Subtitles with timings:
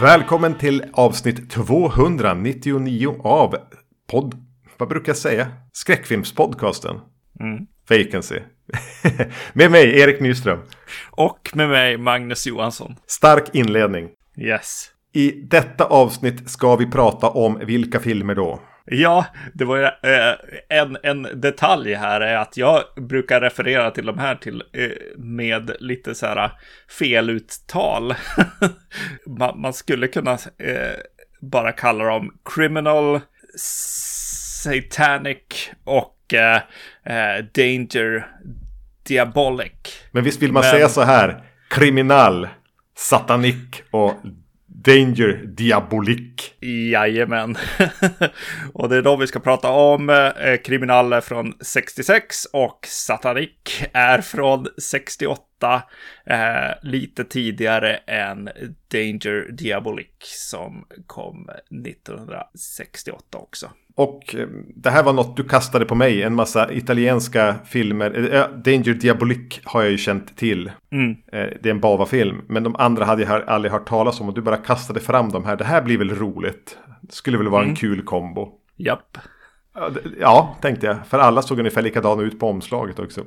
[0.00, 3.56] Välkommen till avsnitt 299 av
[4.10, 4.49] podd...
[4.80, 5.46] Vad brukar jag säga?
[5.72, 7.00] Skräckfilmspodcasten.
[7.40, 7.66] Mm.
[7.90, 8.40] Vacancy.
[9.52, 10.58] med mig, Erik Nyström.
[11.10, 12.96] Och med mig, Magnus Johansson.
[13.06, 14.08] Stark inledning.
[14.38, 14.90] Yes.
[15.12, 18.60] I detta avsnitt ska vi prata om vilka filmer då?
[18.84, 20.34] Ja, det var ju eh,
[20.68, 25.76] en, en detalj här är att jag brukar referera till de här till eh, med
[25.80, 26.50] lite så här
[26.98, 28.14] feluttal.
[29.26, 30.98] man, man skulle kunna eh,
[31.40, 33.20] bara kalla dem criminal,
[34.64, 36.56] satanic och eh,
[37.04, 38.26] eh, danger
[39.02, 40.02] diabolic.
[40.10, 41.44] Men visst vill man Men- säga så här?
[41.70, 42.48] Kriminal,
[42.96, 44.14] satanik och
[44.66, 46.54] danger diabolik.
[46.92, 47.56] Jajamän.
[48.74, 50.10] och det är då vi ska prata om.
[50.10, 55.82] Eh, Kriminaler från 66 och Satanik är från 68.
[56.26, 56.38] Eh,
[56.82, 58.44] lite tidigare än
[58.92, 61.50] Danger Diabolic som kom
[61.86, 63.70] 1968 också.
[64.00, 66.22] Och eh, det här var något du kastade på mig.
[66.22, 68.34] En massa italienska filmer.
[68.34, 70.70] Eh, Danger Diabolik har jag ju känt till.
[70.92, 71.10] Mm.
[71.10, 72.42] Eh, Det är en Bava-film.
[72.48, 74.28] Men de andra hade jag aldrig hört talas om.
[74.28, 75.56] Och du bara kastade fram de här.
[75.56, 76.78] Det här blir väl roligt.
[77.02, 78.48] Det skulle väl vara en kul kombo.
[78.76, 79.18] Japp,
[80.20, 81.06] Ja, tänkte jag.
[81.06, 83.20] För alla såg ungefär likadana ut på omslaget också.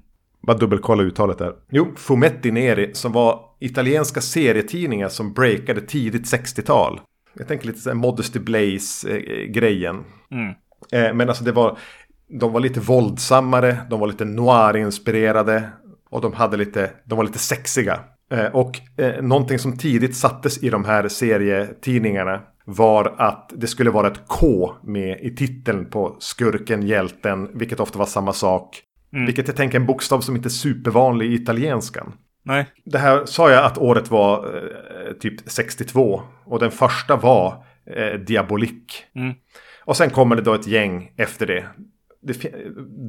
[0.47, 1.53] Bara dubbelkolla uttalet där.
[1.71, 6.99] Jo, fumetti neri som var italienska serietidningar som breakade tidigt 60-tal.
[7.33, 10.03] Jag tänker lite så här Modesty Blaze-grejen.
[10.31, 10.49] Mm.
[10.91, 11.77] Eh, men alltså det var,
[12.39, 15.63] de var lite våldsammare, de var lite noir-inspirerade
[16.09, 17.99] och de, hade lite, de var lite sexiga.
[18.31, 23.89] Eh, och eh, någonting som tidigt sattes i de här serietidningarna var att det skulle
[23.89, 28.83] vara ett K med i titeln på skurken, hjälten, vilket ofta var samma sak.
[29.25, 32.13] Vilket jag tänker är en bokstav som inte är supervanlig i italienskan.
[32.43, 32.65] Nej.
[32.85, 37.63] Det här sa jag att året var eh, typ 62 och den första var
[37.95, 39.03] eh, Diabolik.
[39.15, 39.33] Mm.
[39.85, 41.65] Och sen kommer det då ett gäng efter det.
[42.21, 42.51] det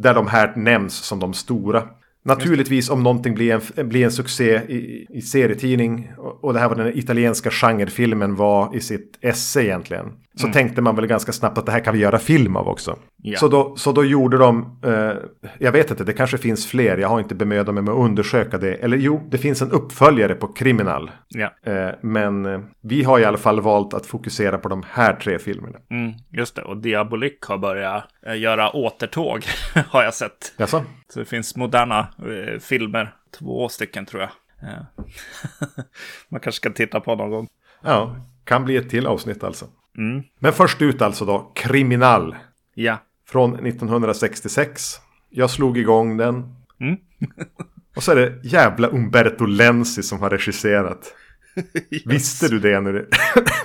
[0.02, 1.88] där de här nämns som de stora.
[2.24, 6.68] Naturligtvis om någonting blir en, blir en succé i, i serietidning och, och det här
[6.68, 10.12] var den italienska genrefilmen var i sitt esse egentligen.
[10.38, 12.99] Så tänkte man väl ganska snabbt att det här kan vi göra film av också.
[13.16, 13.38] Ja.
[13.38, 15.12] Så, då, så då gjorde de, eh,
[15.59, 18.59] jag vet inte, det kanske finns fler, jag har inte bemödat mig med att undersöka
[18.59, 18.75] det.
[18.75, 21.10] Eller jo, det finns en uppföljare på Criminal.
[21.28, 21.50] Ja.
[21.62, 25.38] Eh, men eh, vi har i alla fall valt att fokusera på de här tre
[25.38, 25.78] filmerna.
[25.91, 26.62] Mm, just det.
[26.62, 29.44] Och Diabolic har börjat eh, göra återtåg,
[29.88, 30.54] har jag sett.
[30.56, 30.84] Jaså?
[31.12, 34.31] Så det finns moderna eh, filmer, två stycken tror jag.
[34.71, 35.04] Eh,
[36.28, 37.48] Man kanske ska titta på någon gång.
[37.82, 39.66] Ja, kan bli ett till avsnitt alltså.
[39.98, 40.22] Mm.
[40.38, 42.36] Men först ut alltså då, Kriminal.
[42.75, 42.98] Ja,
[43.28, 44.94] Från 1966.
[45.31, 46.34] Jag slog igång den.
[46.81, 46.97] Mm.
[47.97, 51.14] Och så är det jävla Umberto Lenzi som har regisserat.
[52.04, 53.09] Visste du det när du,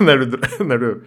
[0.00, 1.04] när du, när du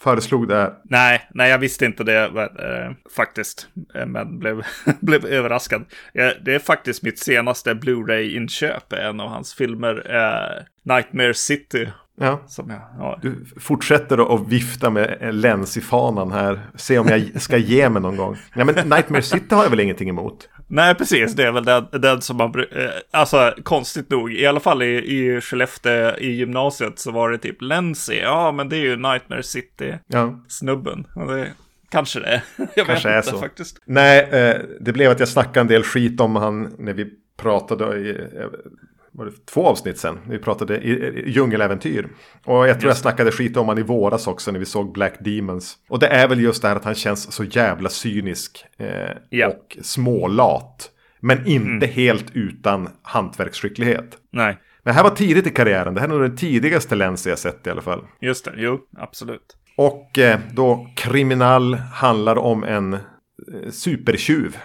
[0.00, 0.74] föreslog det här?
[0.84, 4.62] nej, nej, jag visste inte det eh, faktiskt, Eh, men blev,
[5.00, 5.84] blev överraskad.
[6.14, 12.40] Eh, det är faktiskt mitt senaste Blu-ray-inköp, en av hans filmer, eh, Nightmare City, Ja,
[12.46, 13.18] som jag har.
[13.22, 16.60] du fortsätter att vifta med Lenzi-fanan här.
[16.74, 18.36] Se om jag ska ge mig någon gång.
[18.54, 20.48] Ja, men Nightmare City har jag väl ingenting emot.
[20.66, 21.34] Nej, precis.
[21.34, 22.54] Det är väl den, den som man...
[22.58, 22.64] Eh,
[23.10, 27.62] alltså, konstigt nog, i alla fall i, i Skellefteå i gymnasiet så var det typ
[27.62, 28.20] Lenzi.
[28.20, 31.06] Ja, men det är ju Nightmare City-snubben.
[31.14, 31.44] Ja.
[31.90, 32.42] Kanske det är.
[32.76, 33.38] Jag Kanske vet är inte så.
[33.38, 33.78] faktiskt.
[33.84, 37.96] Nej, eh, det blev att jag snackade en del skit om han när vi pratade
[37.98, 38.10] i
[39.18, 40.18] var det två avsnitt sen.
[40.28, 42.08] Vi pratade i, djungeläventyr.
[42.44, 45.14] Och jag tror jag snackade skit om han i våras också när vi såg Black
[45.20, 45.76] Demons.
[45.88, 48.88] Och det är väl just det här att han känns så jävla cynisk eh,
[49.30, 49.46] Ja.
[49.48, 50.90] och smålat.
[51.20, 54.18] Men inte helt utan hantverksskicklighet.
[54.32, 55.94] Nej, Men det här var tidigt i karriären.
[55.94, 58.04] Det här är nog den tidigaste Lenz jag sett i alla fall.
[58.20, 58.52] just det.
[58.56, 59.56] Jo, absolut.
[59.76, 63.00] Och eh, då Kriminal handlar om en eh,
[63.70, 64.56] supertjuv.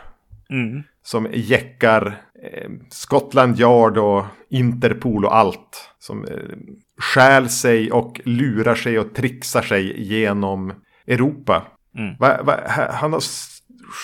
[0.50, 0.84] Mm.
[1.04, 5.90] Som jäckar eh, Scotland Yard och Interpol och allt.
[6.00, 6.32] Som eh,
[7.02, 10.74] stjäl sig och lurar sig och trixar sig genom
[11.08, 11.64] Europa.
[11.98, 12.16] Mm.
[12.20, 12.60] Va, va,
[12.90, 13.22] han har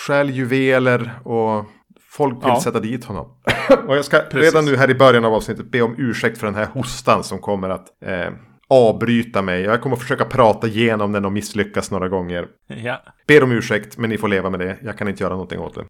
[0.06, 1.64] stjäl juveler och
[2.10, 2.60] folk vill Ja.
[2.60, 3.26] sätta dit honom.
[3.88, 4.52] och jag ska Precis.
[4.54, 7.38] redan nu här i början av avsnittet be om ursäkt för den här hostan som
[7.38, 8.32] kommer att eh,
[8.68, 9.62] avbryta mig.
[9.62, 12.46] Jag kommer att försöka prata igenom den och misslyckas några gånger.
[12.66, 13.02] Ja.
[13.26, 14.78] Ber om ursäkt, men ni får leva med det.
[14.82, 15.84] Jag kan inte göra någonting åt det.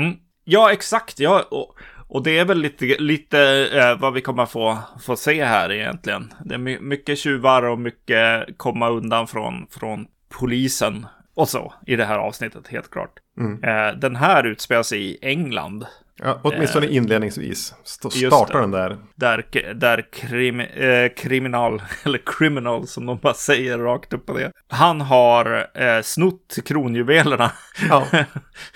[0.00, 0.14] Mm.
[0.44, 1.20] Ja, exakt.
[1.20, 1.74] Ja, och,
[2.08, 6.32] och det är väl lite, lite eh, vad vi kommer få, få se här egentligen.
[6.44, 11.96] Det är my mycket tjuvar och mycket komma undan från, från polisen och så i
[11.96, 13.12] det här avsnittet, helt klart.
[13.38, 13.64] Mm.
[13.64, 15.86] Eh, den här utspelar sig i England.
[16.22, 17.74] Ja, åtminstone inledningsvis.
[17.84, 18.22] St- Eh.
[18.22, 18.60] Just startar det.
[18.60, 18.96] den där.
[19.14, 24.52] Där, där krim, eh, kriminal, eller criminal som de bara säger rakt upp och ner.
[24.68, 27.52] Han har eh, snott kronjuvelerna.
[27.88, 28.06] Ja.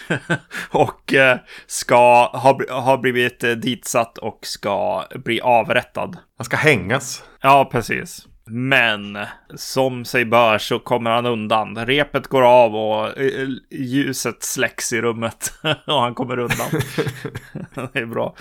[0.70, 6.16] och eh, ska ha, ha blivit eh, ditsatt och ska bli avrättad.
[6.38, 7.24] Han ska hängas.
[7.40, 8.26] Ja, precis.
[8.50, 9.18] Men
[9.54, 11.86] som sig bör så kommer han undan.
[11.86, 15.52] Repet går av och eh, ljuset släcks i rummet
[15.86, 16.66] och han kommer undan.
[17.92, 18.36] det är bra.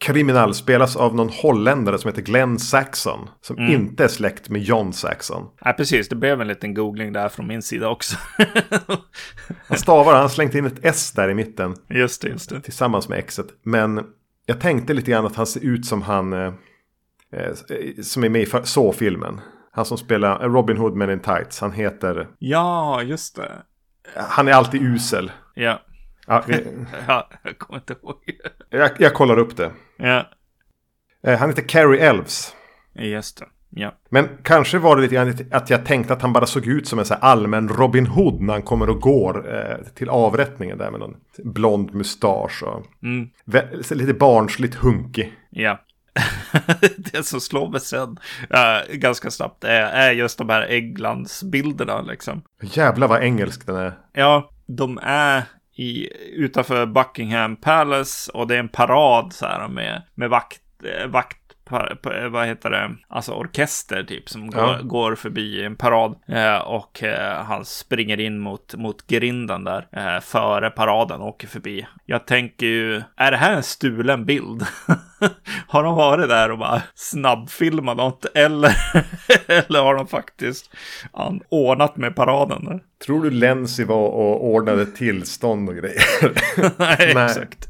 [0.00, 3.28] Kriminal spelas av någon holländare som heter Glenn Saxon.
[3.40, 3.72] Som Mm.
[3.72, 5.44] inte är släkt med John Saxon.
[5.64, 6.08] Nej, precis.
[6.08, 8.16] Det blev en liten googling där från min sida också.
[9.68, 11.74] Han stavar, han har slängt in ett S där i mitten.
[11.88, 12.60] just det, just det.
[12.60, 13.46] Tillsammans med Xet.
[13.62, 14.00] Men
[14.46, 16.32] jag tänkte lite grann att han ser ut som han
[17.32, 19.40] eh, eh, som är med i Så-filmen.
[19.72, 21.60] Han som spelar eh, Robin Hood Men in Tights.
[21.60, 22.28] Han heter...
[22.38, 23.52] Ja, just det.
[24.14, 25.32] Han är alltid usel.
[25.54, 25.80] Ja,
[26.26, 26.54] Ja, vi,
[27.06, 28.16] ja jag kommer inte ihåg.
[28.70, 29.70] jag, jag kollar upp det.
[29.96, 30.26] Ja,
[31.22, 32.54] Eh, han heter Carrie Elves.
[32.94, 33.46] just det.
[33.70, 33.94] Ja.
[34.10, 36.98] Men kanske var det lite grann att jag tänkte att han bara såg ut som
[36.98, 41.00] en så allmän Robin Hood när han kommer och går eh, till avrättningen där med
[41.00, 43.28] någon blond mustasch och Mm.
[43.90, 45.32] lite barnsligt hunkig.
[45.50, 45.80] Ja.
[46.96, 48.18] det som slår mig sen
[48.50, 52.42] eh, ganska snabbt är, är just de här Englandsbilderna liksom.
[52.62, 53.92] Jävlar vad engelsk den är.
[54.12, 55.42] Ja, de är
[55.78, 61.06] i, utanför Buckingham Palace och det är en parad så här med, med vakt, eh,
[61.06, 61.47] vakt
[62.30, 64.78] vad heter det, alltså orkester typ som går, Ja.
[64.82, 70.20] går förbi en parad eh, och eh, han springer in mot, mot grinden där eh,
[70.20, 71.86] före paraden och åker förbi.
[72.06, 74.66] Jag tänker ju, är det här en stulen bild?
[75.68, 78.72] har de varit där och bara snabbfilmat något eller,
[79.46, 80.70] eller har de faktiskt
[81.48, 82.64] ordnat med paraden?
[82.64, 82.80] Där?
[83.06, 86.02] Tror du Lenzi var och ordnade tillstånd och grejer?
[86.78, 87.24] Nej, Nej.
[87.24, 87.68] exakt.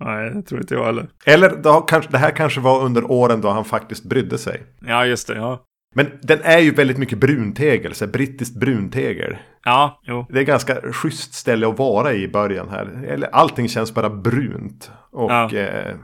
[0.00, 1.06] Nej, det tror inte jag heller.
[1.26, 4.62] Eller då, kanske, det här kanske var under åren då han faktiskt brydde sig.
[4.86, 5.36] Ja, just det.
[5.36, 5.62] Ja,
[5.94, 9.36] Men den är ju väldigt mycket bruntegel, så brittiskt bruntegel.
[9.64, 10.26] ja jo.
[10.28, 13.04] Det är ganska schysst ställe att vara i i början här.
[13.08, 14.90] Eller allting känns bara brunt.
[15.12, 15.50] Och Ja.
[15.54, 15.94] eh,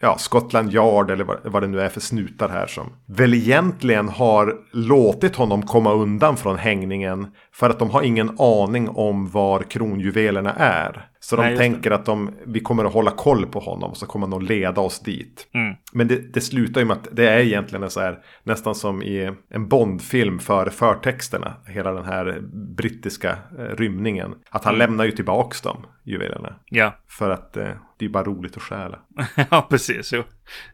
[0.00, 4.08] ja, Scotland Yard eller vad, vad det nu är för snutar här som väl egentligen
[4.08, 7.26] har låtit honom komma undan från hängningen.
[7.54, 11.06] För att de har ingen aning om var kronjuvelerna är.
[11.24, 11.64] Så Nej, de just det.
[11.68, 14.48] tänker att de, vi kommer att hålla koll på honom och så kommer han att
[14.48, 15.48] leda oss dit.
[15.54, 15.74] Mm.
[15.92, 19.02] Men det, det slutar ju med att det är egentligen en så här, nästan som
[19.02, 21.54] i en Bondfilm för förtexterna.
[21.66, 22.40] Hela den här
[22.76, 24.34] brittiska eh, rymningen.
[24.50, 26.54] Att han lämnar ju tillbaks dem, juvelerna.
[26.70, 26.92] Ja.
[27.08, 27.68] För att eh,
[27.98, 28.98] det är bara roligt att stjäla.
[29.50, 30.12] ja, precis.
[30.12, 30.22] Jo.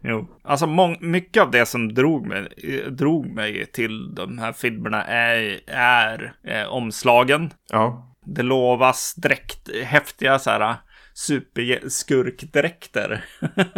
[0.02, 0.26] jo.
[0.42, 2.48] Alltså, mång- mycket av det som drog mig,
[2.84, 7.50] eh, drog mig till de här filmerna är, är eh, omslagen.
[7.72, 10.76] Ja, Det lovas dräkt, häftiga så här
[11.14, 13.24] superskurkdräkter.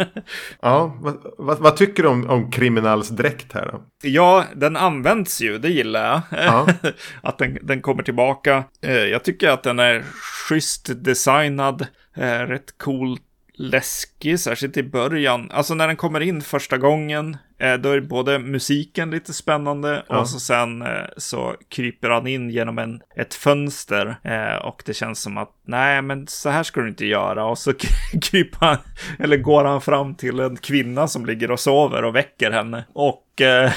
[0.61, 3.83] ja vad, vad, vad tycker du om, om Criminals dräkt här då?
[4.03, 6.21] Ja, den används ju, det gillar jag.
[6.45, 6.67] Ja.
[7.21, 8.63] att den, den kommer tillbaka.
[8.81, 10.03] Eh, jag tycker att den är
[10.47, 13.17] schysst designad, eh, rätt cool,
[13.53, 15.51] läskig, särskilt i början.
[15.51, 17.37] Alltså när den kommer in första gången,
[17.71, 20.19] då är både musiken lite spännande Ja.
[20.19, 24.93] och så sen eh, så kryper han in genom en, ett fönster eh, och det
[24.93, 27.45] känns som att nej, men så här ska du inte göra.
[27.45, 27.73] Och så
[28.21, 28.77] kryper han,
[29.19, 32.83] eller går han fram till en kvinna som ligger och sover och väcker henne.
[32.93, 33.71] Och eh,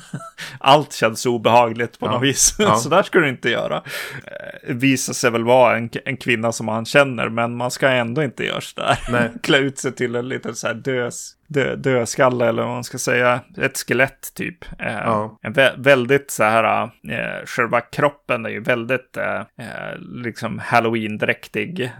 [0.58, 2.10] allt känns obehagligt på Ja.
[2.12, 2.54] något vis.
[2.58, 2.74] Ja.
[2.76, 3.76] så där ska du inte göra.
[4.24, 8.22] Eh, visar sig väl vara en, en kvinna som han känner, men man ska ändå
[8.22, 8.98] inte göra sådär.
[9.42, 12.98] Klä ut sig till en liten så här dös, dö, dödskalle eller vad man ska
[12.98, 13.40] säga.
[13.58, 14.64] Ett skelett typ.
[14.78, 15.38] Eh, Ja.
[15.42, 19.36] En vä väldigt så här, eh, själva kroppen är ju väldigt eh,
[19.66, 21.90] eh, liksom halloween-dräktig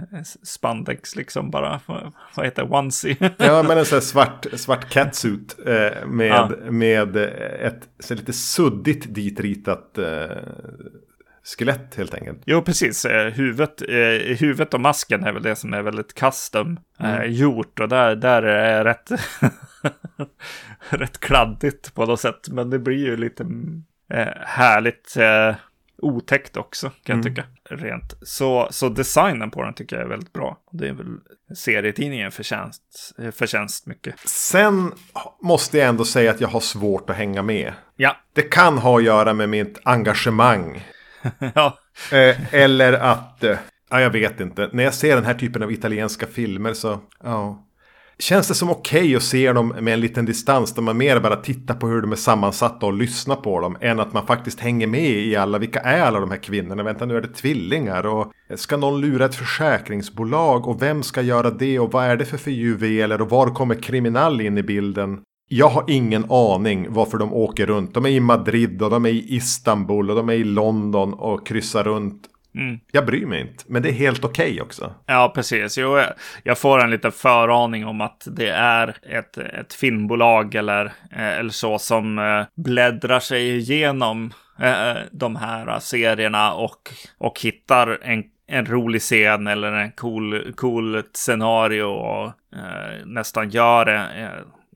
[0.43, 1.81] spandex liksom bara.
[2.35, 2.69] Vad, heter det?
[2.69, 3.17] onesie?
[3.37, 9.15] Ja, men en sån här svart, svart catsuit eh, med, med ett så lite suddigt
[9.15, 10.37] ditritat eh,
[11.45, 12.43] skelett helt enkelt.
[12.47, 13.05] Jo, precis.
[13.05, 17.33] Eh, huvudet, eh, huvudet och masken är väl det som är väldigt custom eh, mm.
[17.33, 17.81] gjort.
[17.81, 19.11] Och där, där är det rätt,
[20.89, 22.49] rätt kladdigt på något sätt.
[22.49, 23.47] Men det blir ju lite
[24.11, 25.55] eh, härligt eh,
[26.03, 27.27] otäckt också, kan mm.
[27.27, 27.49] jag tycka.
[27.77, 28.15] Rent.
[28.23, 30.59] Så, så designen på den tycker jag är väldigt bra.
[30.73, 31.07] Det är väl
[31.57, 32.83] serietidningen förtjänst,
[33.33, 34.15] förtjänst mycket.
[34.29, 34.93] Sen
[35.43, 37.73] måste jag ändå säga att jag har svårt att hänga med.
[37.97, 38.17] Ja.
[38.33, 40.87] Det kan ha att göra med mitt engagemang.
[41.55, 41.79] ja.
[42.13, 43.59] Eh, eller att, eh,
[43.91, 44.71] ja jag vet inte.
[44.73, 47.67] När jag ser den här typen av italienska filmer så, ja.
[48.19, 51.21] Känns det som okej okay att se dem med en liten distans där man mer
[51.21, 54.61] bara tittar på hur de är sammansatta och lyssnar på dem än att man faktiskt
[54.61, 56.83] hänger med i alla, vilka är alla de här kvinnorna?
[56.83, 61.51] Vänta nu är det tvillingar och ska någon lura ett försäkringsbolag och vem ska göra
[61.51, 65.21] det och vad är det för för juveler och var kommer kriminal in i bilden?
[65.49, 67.95] Jag har ingen aning varför de åker runt.
[67.95, 71.47] De är i Madrid och de är i Istanbul och de är i London och
[71.47, 72.81] kryssar runt Mm.
[72.93, 74.95] Jag bryr mig inte, men det är helt okej okay också.
[75.07, 75.79] Ja, precis.
[75.79, 76.01] Jo,
[76.45, 81.51] jag får en liten föraning om att det är ett, ett filmbolag eller, eh, eller
[81.51, 88.67] så som eh, bläddrar sig igenom eh, de här serierna och, och hittar en, en
[88.67, 92.33] rolig scen eller en cool, cool scenario och
[93.05, 94.09] nästan gör det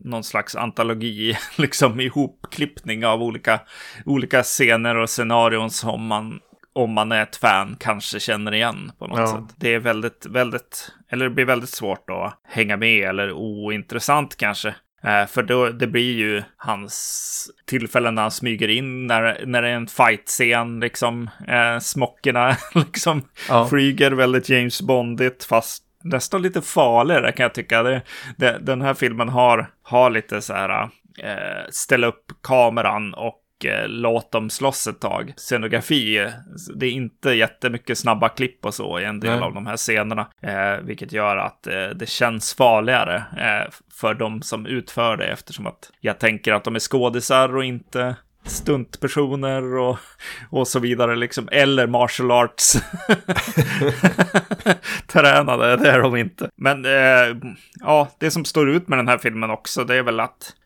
[0.00, 3.60] någon slags antologi, liksom ihopklippning av olika,
[4.04, 6.40] olika scener och scenarion som man
[6.76, 9.26] om man är ett fan, kanske känner igen på något ja.
[9.26, 9.56] sätt.
[9.56, 14.74] Det är väldigt, väldigt, eller det blir väldigt svårt att hänga med eller ointressant kanske.
[15.02, 19.68] Eh, för då, det blir ju hans tillfällen när han smyger in när, när det
[19.68, 21.30] är en fight-scen, liksom.
[21.48, 23.68] Eh, smockerna liksom ja.
[23.68, 27.82] flyger väldigt James Bondigt, fast nästan lite farligare kan jag tycka.
[27.82, 28.02] Det,
[28.36, 30.82] det, den här filmen har, har lite så här,
[31.22, 33.42] eh, ställa upp kameran och
[33.86, 35.34] låt dem slåss ett tag.
[35.36, 36.30] Scenografi,
[36.74, 39.40] det är inte jättemycket snabba klipp och så i en del Nej.
[39.40, 44.42] av de här scenerna, eh, vilket gör att eh, det känns farligare eh, för de
[44.42, 49.98] som utför det eftersom att jag tänker att de är skådisar och inte stuntpersoner och,
[50.50, 51.48] och så vidare, liksom.
[51.52, 52.72] Eller martial arts.
[55.06, 56.50] Tränade, det är de inte.
[56.56, 57.36] Men eh,
[57.80, 60.54] ja, det som står ut med den här filmen också, det är väl att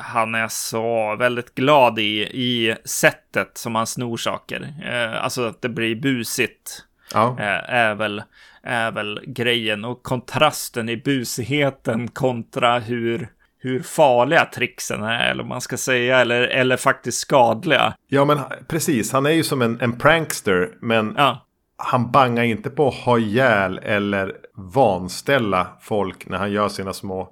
[0.00, 4.74] han är så väldigt glad i, i sättet som han snor saker.
[4.84, 6.84] Eh, alltså att det blir busigt.
[7.14, 7.36] Ja.
[7.38, 8.22] Eh, är, väl,
[8.62, 9.84] är väl grejen.
[9.84, 16.42] Och kontrasten i busigheten kontra hur, hur farliga tricksen är, eller man ska säga, eller,
[16.42, 17.94] eller faktiskt skadliga.
[18.08, 19.12] Ja, men precis.
[19.12, 21.46] Han är ju som en, en prankster, men ja.
[21.76, 27.28] han bangar inte på att ha ihjäl eller vanställa folk när han gör sina små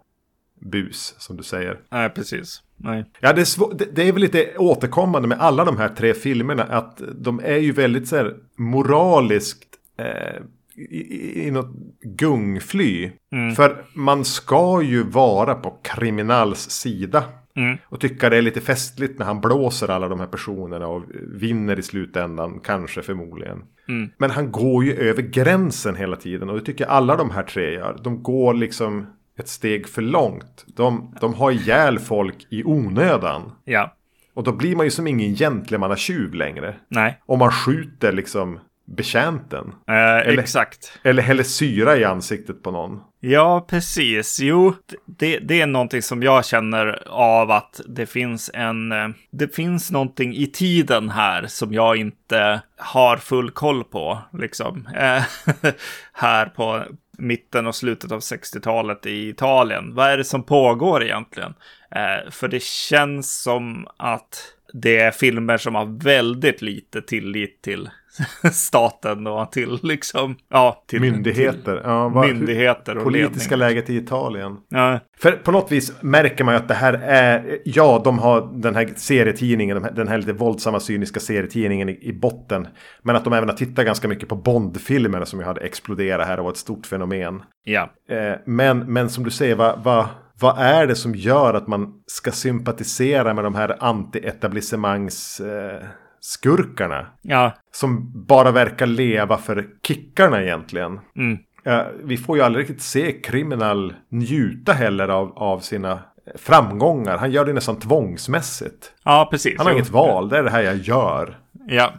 [0.61, 1.79] bus, som du säger.
[1.91, 2.63] Nej, precis.
[2.77, 3.05] Nej.
[3.21, 6.63] Ja, det är, det, det är väl lite återkommande med alla de här tre filmerna.
[6.63, 10.43] Att de är ju väldigt så här moraliskt eh,
[10.77, 11.71] i, i något
[12.03, 13.11] gungfly.
[13.33, 13.55] Mm.
[13.55, 17.25] För man ska ju vara på kriminals sida.
[17.55, 17.79] Mm.
[17.85, 21.79] Och tycka det är lite festligt när han blåser alla de här personerna och vinner
[21.79, 23.63] i slutändan, kanske förmodligen.
[23.89, 24.11] Mm.
[24.19, 27.43] Men han går ju över gränsen hela tiden och det tycker jag alla de här
[27.43, 28.01] tre gör.
[28.03, 29.07] De går liksom
[29.41, 30.65] ett steg för långt.
[30.77, 33.53] De, de har ihjäl folk i onödan.
[33.65, 33.97] Ja.
[34.35, 36.75] Och då blir man ju som ingen gentlemannatjuv längre.
[36.89, 37.21] Nej.
[37.27, 38.59] Om man skjuter liksom
[38.97, 39.73] betjänten.
[39.89, 40.99] Eh, eller, exakt.
[41.03, 43.01] Eller häller syra i ansiktet på någon.
[43.21, 44.41] Ja, precis.
[44.41, 44.75] Jo,
[45.07, 48.93] det, det är någonting som jag känner av att det finns en...
[48.93, 54.89] Eh, det finns någonting i tiden här som jag inte har full koll på, liksom.
[54.95, 55.23] Eh,
[56.13, 56.85] här på,
[57.21, 59.95] mitten och slutet av 60-talet i Italien.
[59.95, 61.55] Vad är det som pågår egentligen?
[61.91, 67.91] Eh, för det känns som att det är filmer som har väldigt lite tillit till
[68.53, 71.77] staten och till liksom, ja, till myndigheter.
[71.77, 73.77] Till ja, vad, myndigheter och Politiska ledning.
[73.77, 74.57] läget i Italien.
[74.69, 75.01] Ja.
[75.19, 78.75] För på något vis märker man ju att det här är, ja, de har den
[78.75, 82.67] här serietidningen, den här lite våldsamma cyniska serietidningen i, i botten.
[83.03, 86.39] Men att de även har tittat ganska mycket på Bond-filmerna som ju hade exploderat här
[86.39, 87.43] och var ett stort fenomen.
[87.65, 87.91] Ja.
[88.11, 90.07] Eh, men, men som du säger, vad, vad
[90.41, 95.87] vad är det som gör att man ska sympatisera med de här anti-etablissemangs eh,
[96.21, 97.07] skurkarna.
[97.23, 97.53] Ja.
[97.73, 101.01] Som bara verkar leva för kickarna egentligen.
[101.17, 101.39] Mm.
[101.67, 105.99] Uh, vi får ju aldrig riktigt se Criminal njuta heller av, av sina
[106.35, 107.19] framgångar.
[107.19, 108.93] Han gör det nästan tvångsmässigt.
[109.05, 109.59] Ja, precis.
[109.59, 109.79] Han har jo.
[109.79, 111.39] inget val, det är det här jag gör.
[111.67, 111.93] Ja.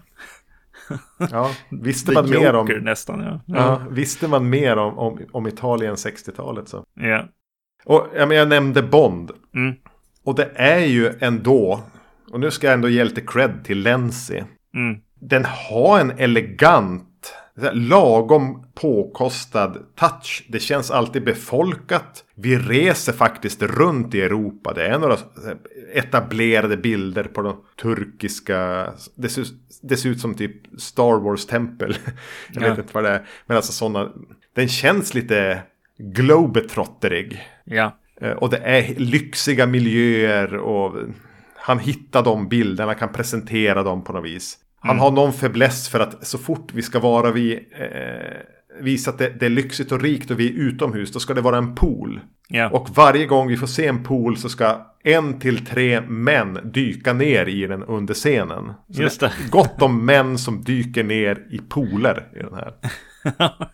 [1.32, 2.68] ja, visste man mer om...
[2.82, 3.42] nästan, ja.
[3.46, 3.56] ja.
[3.56, 3.82] ja.
[3.90, 6.86] visste man mer om, om, om Italien 60-talet så.
[6.94, 7.28] Ja.
[7.86, 9.32] Och ja, men jag nämnde Bond.
[9.56, 9.76] Mm.
[10.24, 11.80] Och det är ju ändå
[12.32, 14.44] och nu ska jag ändå ge lite cred till Lenzi.
[14.76, 14.98] Mm.
[15.20, 17.08] den har en elegant
[17.74, 20.46] lagom påkostad touch.
[20.50, 22.24] Det känns alltid befolkat.
[22.36, 24.74] Vi reser faktiskt runt i Europa.
[24.74, 25.18] Det är några
[25.94, 28.90] etablerade bilder på de turkiska.
[29.16, 29.46] Det ser,
[29.82, 31.98] det ser ut som typ Star Wars-tempel.
[32.54, 32.70] Jag ja.
[32.70, 33.26] vet inte vad det är.
[33.46, 34.12] Men alltså sådana.
[34.56, 35.62] Den känns lite
[35.98, 37.42] globetrotterig.
[37.64, 37.98] Ja.
[38.22, 40.96] Eh, och det är lyxiga miljöer och
[41.62, 44.58] han hittar de bilderna, kan presentera dem på något vis.
[44.80, 45.02] Han mm.
[45.02, 48.38] har någon fäbless för att så fort vi ska vara vid eh,
[48.80, 51.42] visa att det, det, är lyxigt och rikt och vi är utomhus, då ska det
[51.42, 52.20] vara en pool.
[52.54, 52.74] Yeah.
[52.74, 57.14] Och varje gång vi får se en pool så ska en till tre män dyka
[57.14, 58.74] ner i den under scenen.
[58.90, 59.28] Så Just det.
[59.28, 62.74] det gott om män som dyker ner i pooler i den här.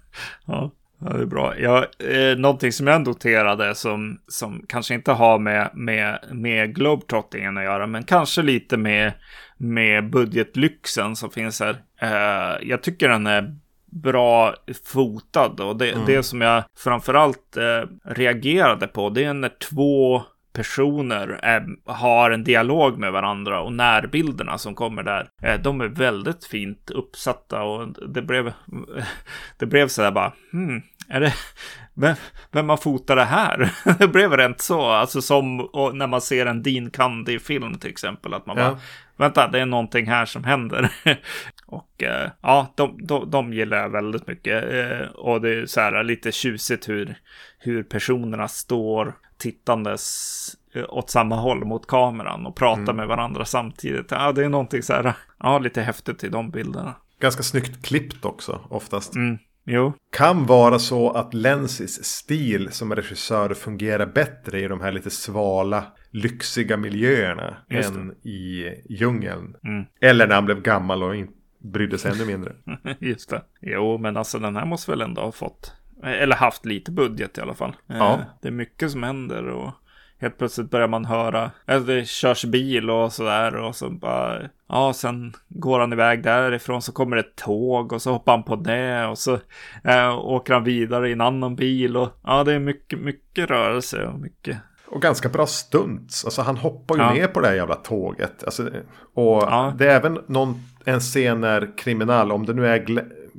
[0.46, 0.72] ja.
[1.00, 1.60] Ja, det är bra.
[1.60, 7.58] Ja, eh, någonting som jag noterade som, som kanske inte har med, med, med Globetrottingen
[7.58, 9.14] att göra, men kanske lite med,
[9.58, 11.78] med budgetlyxen som finns här.
[12.02, 16.06] Eh, jag tycker den är bra fotad och det, mm.
[16.06, 20.24] det som jag framförallt eh, reagerade på, det är när två
[20.58, 25.88] personer eh, har en dialog med varandra och närbilderna som kommer där, eh, de är
[25.88, 28.54] väldigt fint uppsatta och det blev,
[29.58, 31.34] det blev så där bara, hmm, är det,
[31.94, 32.16] vem,
[32.52, 33.72] vem har fotat det här?
[34.00, 38.46] det blev rent så, alltså som när man ser en Dean Candy-film till exempel, att
[38.46, 38.64] man ja.
[38.64, 38.80] bara,
[39.18, 40.90] vänta, det är någonting här som händer.
[41.66, 44.74] och eh, ja, de, de, de gillar jag väldigt mycket.
[44.74, 47.16] Eh, och det är så här lite tjusigt hur,
[47.60, 52.96] hur personerna står tittandes eh, åt samma håll mot kameran och pratar mm.
[52.96, 54.12] med varandra samtidigt.
[54.12, 56.96] Ja, det är någonting så här, ja, lite häftigt i de bilderna.
[57.20, 59.16] Ganska snyggt klippt också, oftast.
[59.16, 59.38] Mm.
[59.70, 59.94] Jo.
[60.12, 65.84] Kan vara så att Lensis stil som regissör fungerar bättre i de här lite svala,
[66.12, 69.56] lyxiga miljöerna än i djungeln.
[69.64, 69.86] Mm.
[70.02, 72.56] Eller när han blev gammal och inte brydde sig ännu mindre.
[73.00, 73.44] Just det.
[73.62, 75.74] Jo, men alltså den här måste väl ändå ha fått,
[76.08, 77.76] eller haft lite budget i alla fall.
[77.88, 78.14] Ja.
[78.14, 79.72] Eh, det är mycket som händer och
[80.20, 84.94] helt plötsligt börjar man höra, alltså det körs bil och sådär och så bara, ja,
[84.94, 88.56] sen går han iväg därifrån så kommer det ett tåg och så hoppar han på
[88.56, 89.40] det och så
[89.84, 94.06] äh, åker han vidare i en annan bil och ja, det är mycket, mycket rörelse
[94.06, 94.58] och mycket.
[94.88, 96.26] Och ganska bra stunts.
[96.26, 97.14] Alltså han hoppar ju ja.
[97.14, 98.44] ner på det här jävla tåget.
[98.44, 98.70] Alltså,
[99.14, 99.74] och ja.
[99.78, 102.78] det är även någon, en scen när kriminal, om det nu är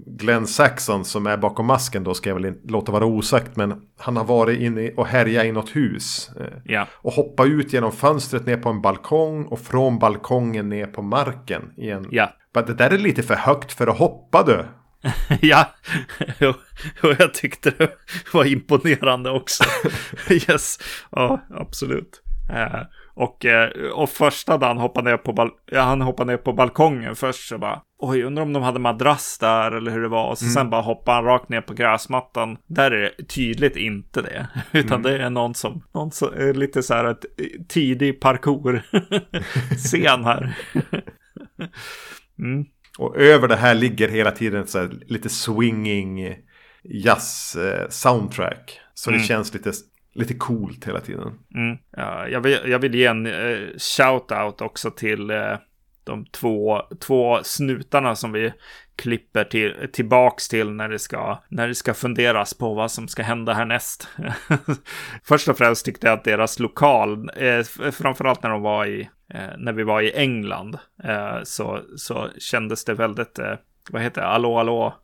[0.07, 3.57] Glenn Saxon som är bakom masken då ska jag väl låta vara osagt.
[3.57, 6.31] Men han har varit inne och härjat i något hus.
[6.41, 6.87] Eh, ja.
[6.93, 11.63] Och hoppat ut genom fönstret ner på en balkong och från balkongen ner på marken.
[11.77, 12.07] Igen.
[12.11, 12.33] Ja.
[12.55, 14.65] Men det där är lite för högt för att hoppa du.
[15.41, 15.75] ja,
[17.03, 17.91] och jag tyckte det
[18.33, 19.65] var imponerande också.
[20.31, 20.79] yes,
[21.11, 22.23] ja, absolut.
[23.19, 27.49] Och, eh, och första dagen hoppade ner på, ja, han hoppade ner på balkongen först
[27.49, 30.31] så bara Oj, undrar om de hade madrass där eller hur det var.
[30.31, 30.53] Och så mm.
[30.53, 32.59] sen bara hoppade han rakt ner på gräsmattan.
[32.67, 34.49] Där är det tydligt inte det.
[34.79, 35.03] Utan mm.
[35.03, 37.25] det är någon som, någon som är lite så här ett
[37.69, 40.57] tidig parkour-scen här.
[42.39, 42.65] mm.
[42.99, 46.35] Och över det här ligger hela tiden så här lite swinging
[46.83, 48.53] jazz-soundtrack.
[48.53, 49.21] Eh, så mm.
[49.21, 49.73] det känns lite
[50.19, 51.39] lite coolt hela tiden.
[51.55, 51.79] Mm.
[51.91, 55.57] Ja, jag, vill, jag vill ge en eh, shout-out också till eh,
[56.05, 58.53] de två, två snutarna som vi
[58.97, 63.23] klipper till, tillbaks till när det, ska, när det ska funderas på vad som ska
[63.23, 64.09] hända härnäst.
[65.23, 69.59] Först och främst tyckte jag att deras lokal, eh, framförallt när de var i, eh,
[69.59, 73.55] när vi var i England, eh, så, så kändes det väldigt, eh,
[73.91, 74.95] vad heter det, Allå, allå,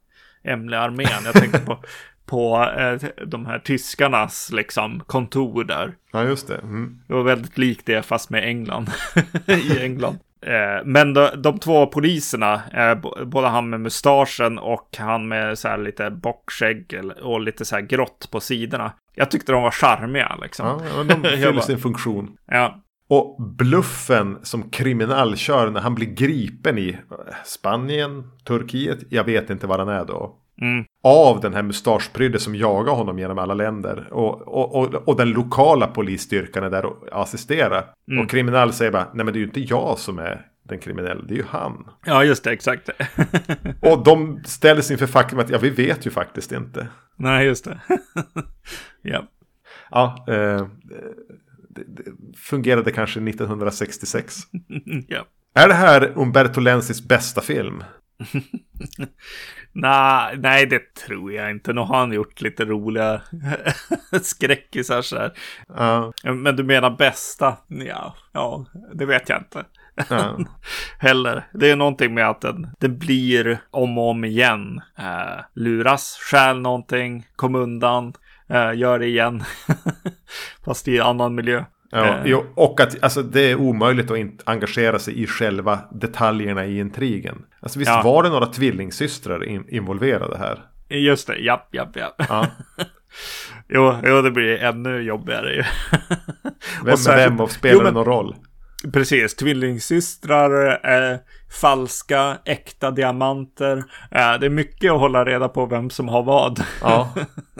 [0.44, 1.24] Emle-armén.
[1.24, 1.83] Jag tänkte på
[2.26, 5.94] på eh, de här tyskarnas liksom kontor där.
[6.12, 6.56] Ja, just det.
[6.56, 7.00] Mm.
[7.06, 8.90] Det var väldigt likt det fast med England.
[9.46, 10.18] I England.
[10.46, 15.68] Eh, men de, de, två poliserna, eh, både han med mustaschen och han med så
[15.68, 18.92] här lite bockskägg och lite så här grått på sidorna.
[19.14, 20.66] Jag tyckte de var charmiga liksom.
[20.66, 22.37] Ja, de fyller sin funktion.
[22.46, 22.80] Ja.
[23.14, 26.96] Och bluffen som kriminell kör när han blir gripen i
[27.44, 30.37] Spanien, Turkiet, jag vet inte var han är då.
[30.61, 30.85] Mm.
[31.05, 34.09] Av den här mustaschprydde som jagar honom genom alla länder.
[34.11, 37.85] Och, och, och, och den lokala polisstyrkan är där och assisterar.
[38.11, 38.24] Mm.
[38.24, 41.22] Och kriminell säger bara, nej men det är ju inte jag som är den kriminella,
[41.22, 41.90] det är ju han.
[42.07, 42.88] Ja, just det, exakt.
[43.81, 46.88] och de ställs inför faktum att, ja vi vet ju faktiskt inte.
[47.16, 47.79] Nej, just det.
[49.03, 49.24] ja.
[49.90, 50.66] Ja, eh,
[52.37, 54.34] fungerade kanske 1966.
[55.08, 55.26] ja.
[55.54, 57.84] Är det här Umberto Lenzis bästa film?
[59.72, 61.72] nej, nej, det tror jag inte.
[61.72, 63.22] Nu har han gjort lite roliga
[64.22, 65.32] skräckisar så här.
[65.80, 66.34] Uh.
[66.34, 67.56] Men du menar bästa?
[67.68, 69.64] Ja, ja, det vet jag inte.
[70.98, 71.46] Heller.
[71.52, 74.80] Det är någonting med att den, den blir om och om igen.
[74.98, 78.12] Eh, luras, stjäl någonting, kom undan,
[78.50, 79.42] eh, gör det igen.
[80.64, 81.64] Fast i annan miljö.
[81.90, 82.40] Ja, eh.
[82.54, 87.44] och att alltså, det är omöjligt att inte engagera sig i själva detaljerna i intrigen.
[87.61, 88.02] Alltså visst ja.
[88.04, 90.64] var det några tvillingsystrar in involverade här?
[90.88, 92.14] Just det, japp, japp, japp.
[92.28, 92.46] Ja.
[93.68, 95.64] jo, jo, det blir ännu jobbigare ju.
[96.85, 98.35] vem med vem och spelar jo, men, någon roll?
[98.92, 100.80] Precis, tvillingsystrar,
[101.12, 101.18] eh,
[101.60, 103.76] falska, äkta diamanter.
[104.10, 106.64] Eh, det är mycket att hålla reda på vem som har vad.
[106.80, 107.14] Ja.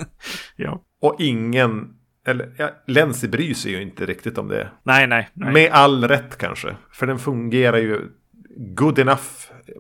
[0.57, 0.83] ja.
[1.01, 1.95] Och ingen,
[2.27, 4.71] eller ja, Lenzi bryr sig ju inte riktigt om det.
[4.83, 5.53] Nej, nej, nej.
[5.53, 6.77] Med all rätt kanske.
[6.93, 8.01] För den fungerar ju
[8.57, 9.23] good enough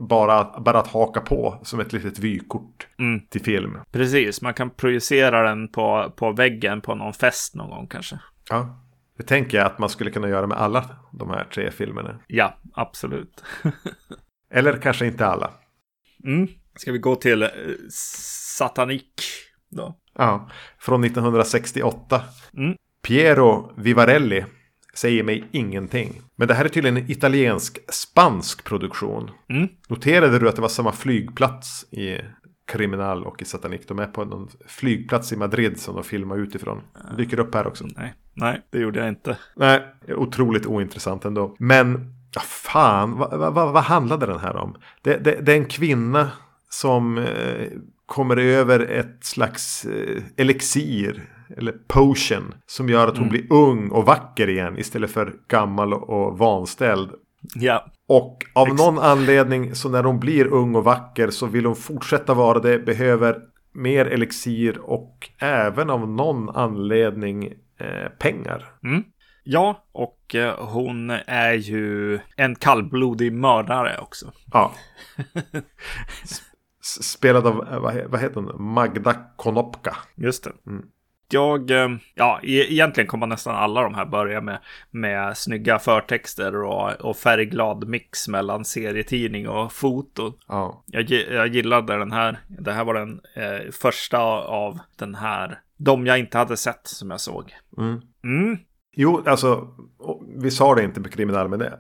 [0.00, 3.20] bara, bara att haka på som ett litet vykort mm.
[3.30, 3.78] till film.
[3.92, 8.18] Precis, man kan projicera den på, på väggen på någon fest någon gång kanske.
[8.50, 8.84] Ja,
[9.16, 12.20] det tänker jag att man skulle kunna göra med alla de här tre filmerna.
[12.27, 13.44] Ja, absolut.
[14.50, 15.50] Eller kanske inte alla.
[16.24, 16.48] Mm.
[16.77, 17.48] Ska vi gå till uh,
[17.90, 19.22] Satanik
[19.68, 19.98] då?
[20.14, 22.22] Ja, från 1968.
[22.57, 22.77] Mm.
[23.03, 24.44] Piero Vivarelli
[24.94, 26.22] säger mig ingenting.
[26.37, 29.31] Men det här är tydligen en italiensk-spansk produktion.
[29.48, 29.68] Mm.
[29.88, 32.18] Noterade du att det var samma flygplats i
[32.66, 33.88] Kriminal och i Satanik?
[33.88, 36.81] De är på en flygplats i Madrid som de filmar utifrån.
[37.11, 37.85] Det dyker upp här också.
[37.96, 39.38] Nej, nej det gjorde jag inte.
[39.57, 41.57] Nej, otroligt ointressant ändå.
[41.59, 44.77] Men, ja fan, vad, vad, vad handlade den här om?
[45.03, 46.31] Det, det, det är en kvinna
[46.68, 47.68] som eh,
[48.07, 53.31] kommer över ett slags eh, elixir eller potion som gör att hon mm.
[53.31, 57.11] blir ung och vacker igen istället för gammal och vanställd.
[57.55, 57.87] Ja.
[58.07, 61.77] Och av Ex någon anledning så när hon blir ung och vacker så vill hon
[61.77, 67.45] fortsätta vara det, behöver mer elixir och även av någon anledning
[67.79, 68.73] eh, pengar.
[68.85, 69.05] Mm.
[69.45, 74.33] Ja, och eh, hon är ju en kallblodig mördare också.
[74.53, 74.73] Ja.
[77.03, 79.97] Spelad av, eh, vad heter hon, Magda Konopka.
[80.17, 80.53] Just det.
[80.67, 80.85] Mm
[81.29, 84.59] jag, eh, ja, e-, egentligen kommer nästan alla de här börja med,
[84.91, 90.33] med snygga förtexter och, och färgglad mix mellan serietidning och foto.
[90.49, 90.85] Ja.
[90.87, 92.39] Jag, jag gillade den här.
[92.49, 95.61] Det här var den eh, första av den här.
[95.77, 97.55] De jag inte hade sett som jag såg.
[97.79, 98.01] Mm.
[98.25, 98.59] Mm.
[98.97, 99.69] Jo, alltså,
[100.37, 101.79] vi sa det inte på kriminal, men det,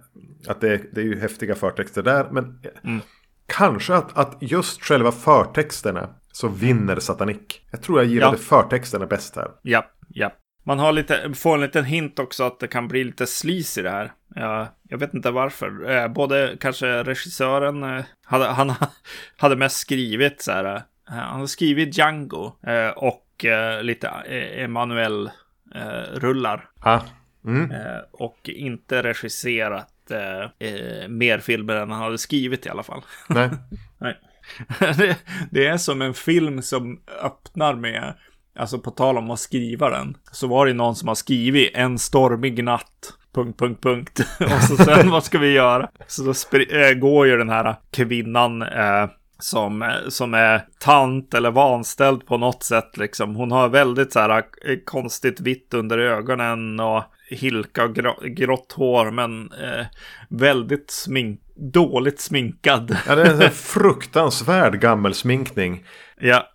[0.48, 2.28] att det, det är ju häftiga förtexter där.
[2.30, 3.00] Men mm.
[3.46, 7.66] kanske att, att just själva förtexterna så vinner Satanik.
[7.70, 8.42] Jag tror jag gillade ja.
[8.42, 9.50] förtexterna bäst här.
[9.62, 10.32] Ja, ja.
[10.64, 13.82] Man har lite, får en liten hint också att det kan bli lite slis i
[13.82, 14.12] det här.
[14.34, 15.90] Ja, jag vet inte varför.
[15.90, 18.72] Eh, både kanske regissören, eh, hade, han
[19.36, 20.64] hade mest skrivit så här.
[20.64, 22.52] Eh, han har skrivit Django
[22.96, 23.44] och
[23.82, 24.08] lite
[24.56, 26.68] Emanuel-rullar.
[26.80, 27.00] Ah.
[27.44, 27.72] Mm.
[28.12, 29.90] Och inte regisserat
[31.08, 33.02] mer filmer än han hade skrivit i alla fall.
[33.28, 33.50] Nej.
[33.98, 34.16] Nej.
[34.78, 35.16] det,
[35.50, 38.14] det är som en film som öppnar med,
[38.58, 41.98] alltså på tal om att skriva den, så var det någon som har skrivit en
[41.98, 44.20] stormig natt punkt, punkt, punkt.
[44.40, 45.90] Och så sen, vad ska vi göra?
[46.06, 52.26] Så då äh, går ju den här kvinnan äh, som, som är tant eller vanställd
[52.26, 52.96] på något sätt.
[52.96, 53.36] Liksom.
[53.36, 59.10] Hon har väldigt så här eh, konstigt vitt under ögonen och hilka och grått hår,
[59.10, 59.86] men eh,
[60.28, 62.96] väldigt smink dåligt sminkad.
[63.06, 65.84] Ja, det är en fruktansvärd gammelsminkning.
[66.20, 66.48] Ja.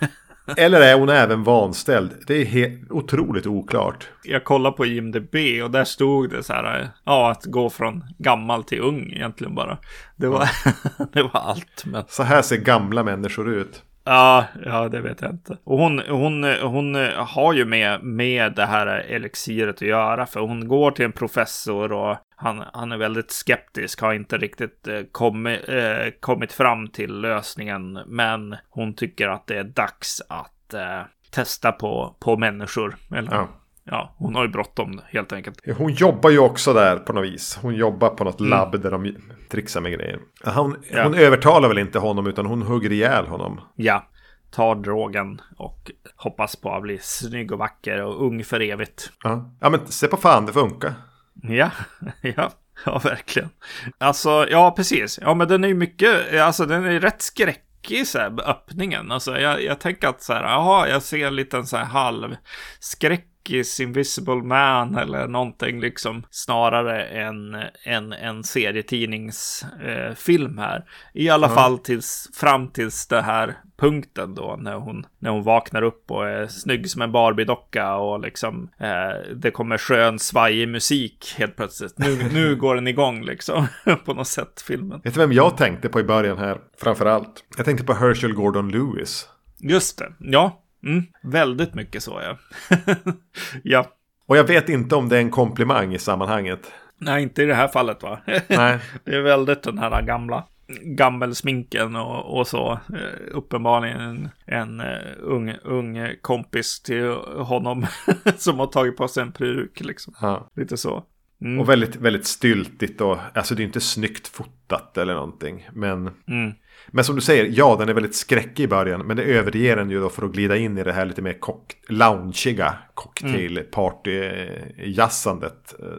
[0.56, 2.12] Eller är hon även vanställd?
[2.26, 4.08] Det är otroligt oklart.
[4.22, 6.88] Jag kollar på IMDB och där stod det så här.
[7.04, 9.78] Ja, att gå från gammal till ung egentligen bara.
[10.16, 10.48] Det var,
[11.12, 11.84] det var allt.
[11.84, 12.04] Men...
[12.08, 13.82] Så här ser gamla människor ut.
[14.04, 15.56] Ja, ja, det vet jag inte.
[15.64, 20.68] Och hon, hon, hon har ju med, med det här elixiret att göra, för hon
[20.68, 25.68] går till en professor och han, han är väldigt skeptisk, har inte riktigt eh, kommit,
[25.68, 31.72] eh, kommit fram till lösningen, men hon tycker att det är dags att eh, testa
[31.72, 32.96] på, på människor.
[33.14, 33.48] Eller, ja.
[33.84, 35.60] ja, hon har ju bråttom helt enkelt.
[35.76, 37.58] Hon jobbar ju också där på något vis.
[37.62, 38.50] Hon jobbar på något mm.
[38.50, 39.16] labb där de
[39.50, 40.18] trixar med grejer.
[40.44, 41.04] Hon, ja.
[41.04, 43.60] hon övertalar väl inte honom utan hon hugger ihjäl honom.
[43.74, 44.08] Ja,
[44.50, 49.12] tar drogen och hoppas på att bli snygg och vacker och ung för evigt.
[49.22, 50.94] Ja, ja men se på fan det funkar.
[51.42, 51.70] Ja,
[52.36, 52.52] ja.
[52.86, 53.50] Ja, verkligen.
[53.98, 55.18] Alltså, ja, precis.
[55.22, 59.12] Ja, men den är ju mycket, alltså den är rätt skräckig så här, öppningen.
[59.12, 62.36] Alltså, jag, jag tänker att så här, jaha, jag ser en liten så här halv
[62.80, 70.84] skräck is Invisible Man eller någonting liksom snarare än en, en serietidningsfilm eh, här.
[71.12, 71.54] I alla ja.
[71.54, 76.28] fall tills fram tills det här punkten då när hon, när hon vaknar upp och
[76.28, 81.98] är snygg som en Barbie-docka och liksom eh, det kommer skön svajig musik helt plötsligt.
[81.98, 83.66] Nu, nu går den igång liksom
[84.04, 85.00] på något sätt filmen.
[85.04, 87.44] Vet du vem jag tänkte på i början här framför allt?
[87.56, 89.28] Jag tänkte på Herschel Gordon Lewis.
[89.58, 90.63] Just det, ja.
[90.84, 92.38] Mm, väldigt mycket så ja.
[93.62, 93.86] ja.
[94.26, 96.72] Och jag vet inte om det är en komplimang i sammanhanget.
[96.98, 98.20] Nej, inte i det här fallet va?
[98.48, 98.78] Nej.
[99.04, 100.44] det är väldigt den här gamla
[100.82, 102.72] gammelsminken och, och så.
[102.72, 107.86] Eh, uppenbarligen en, en uh, ung, ung kompis till honom
[108.36, 110.14] som har tagit på sig en peruk liksom.
[110.20, 110.50] Ja.
[110.56, 111.04] Lite så.
[111.40, 111.60] Mm.
[111.60, 115.68] Och väldigt, väldigt styltigt och alltså det är inte snyggt fotat eller någonting.
[115.72, 116.52] Men, mm.
[116.94, 119.06] Men som du säger, ja den är väldigt skräckig i början.
[119.06, 121.32] Men det överger den ju då för att glida in i det här lite mer
[121.32, 125.74] cock loungeiga cocktailparty-jassandet.
[125.78, 125.98] Mm.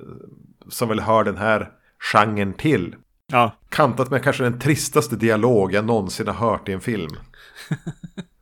[0.70, 1.72] Som väl hör den här
[2.14, 2.96] genren till.
[3.28, 3.56] Ja.
[3.70, 7.12] Kantat med kanske den tristaste dialog jag någonsin har hört i en film.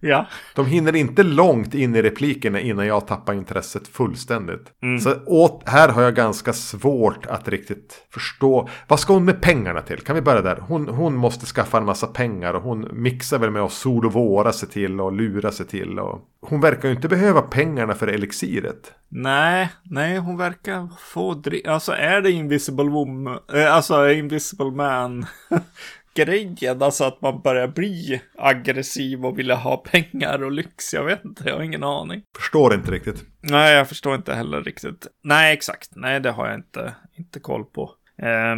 [0.00, 0.26] ja.
[0.54, 4.72] De hinner inte långt in i replikerna innan jag tappar intresset fullständigt.
[4.82, 5.00] Mm.
[5.00, 8.68] Så åt, här har jag ganska svårt att riktigt förstå.
[8.88, 10.00] Vad ska hon med pengarna till?
[10.00, 10.62] Kan vi börja där?
[10.68, 14.12] Hon, hon måste skaffa en massa pengar och hon mixar väl med att sol och
[14.12, 15.98] våra sig till och lura sig till.
[15.98, 16.20] Och...
[16.40, 18.92] Hon verkar ju inte behöva pengarna för elixiret.
[19.10, 25.26] Nej, nej, hon verkar få dri- Alltså är det Invisible Woman, äh, alltså Invisible Man
[26.24, 30.94] grejen, alltså att man börjar bli aggressiv och vilja ha pengar och lyx.
[30.94, 32.22] Jag vet inte, jag har ingen aning.
[32.38, 33.24] Förstår inte riktigt.
[33.40, 35.06] Nej, jag förstår inte heller riktigt.
[35.24, 35.90] Nej, exakt.
[35.96, 37.90] Nej, det har jag inte, inte koll på.
[38.22, 38.56] Eh,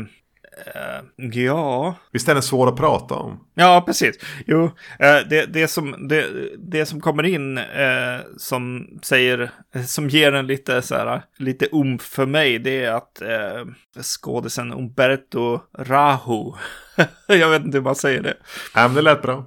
[0.66, 1.94] Uh, ja.
[2.12, 3.44] Visst är den svår att prata om?
[3.55, 4.18] Ja, precis.
[4.46, 6.27] Jo, uh, det, det, som, det,
[6.59, 9.51] det som kommer in uh, som säger,
[9.87, 14.73] som ger en lite så här, lite umf för mig, det är att uh, skådisen
[14.73, 16.53] Umberto Rahu,
[17.27, 18.37] jag vet inte hur man säger det.
[18.75, 19.44] Ja, men det lät bra.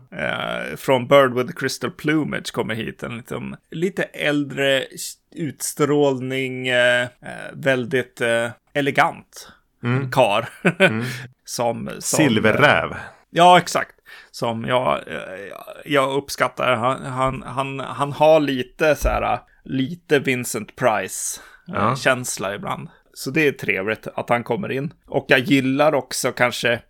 [0.77, 4.85] från Bird with Crystal Plumage kommer hit, en liksom, lite äldre
[5.35, 6.69] utstrålning,
[7.53, 8.21] väldigt
[8.73, 9.51] elegant
[9.83, 10.11] mm.
[10.11, 10.49] kar.
[10.79, 11.03] Mm.
[11.45, 12.95] som, som, Silverräv.
[13.29, 13.95] Ja, exakt.
[14.31, 14.99] Som jag,
[15.85, 16.75] jag uppskattar.
[16.75, 22.55] Han, han, han, han har lite så här, lite Vincent Price-känsla ja.
[22.55, 22.89] ibland.
[23.13, 24.93] Så det är trevligt att han kommer in.
[25.07, 26.81] Och jag gillar också kanske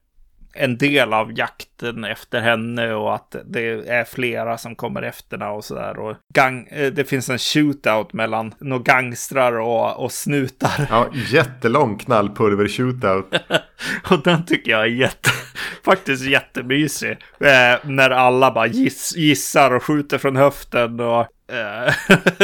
[0.53, 5.51] en del av jakten efter henne och att det är flera som kommer efter henne
[5.51, 5.99] och sådär.
[5.99, 10.87] Och gang, eh, det finns en shootout mellan några gangstrar och, och snutar.
[10.89, 13.39] Ja, jättelång knallpulver-shootout.
[14.11, 15.29] och den tycker jag är jätte,
[15.85, 17.11] faktiskt jättemysig.
[17.39, 21.21] Eh, när alla bara giss, gissar och skjuter från höften och
[21.53, 21.93] eh,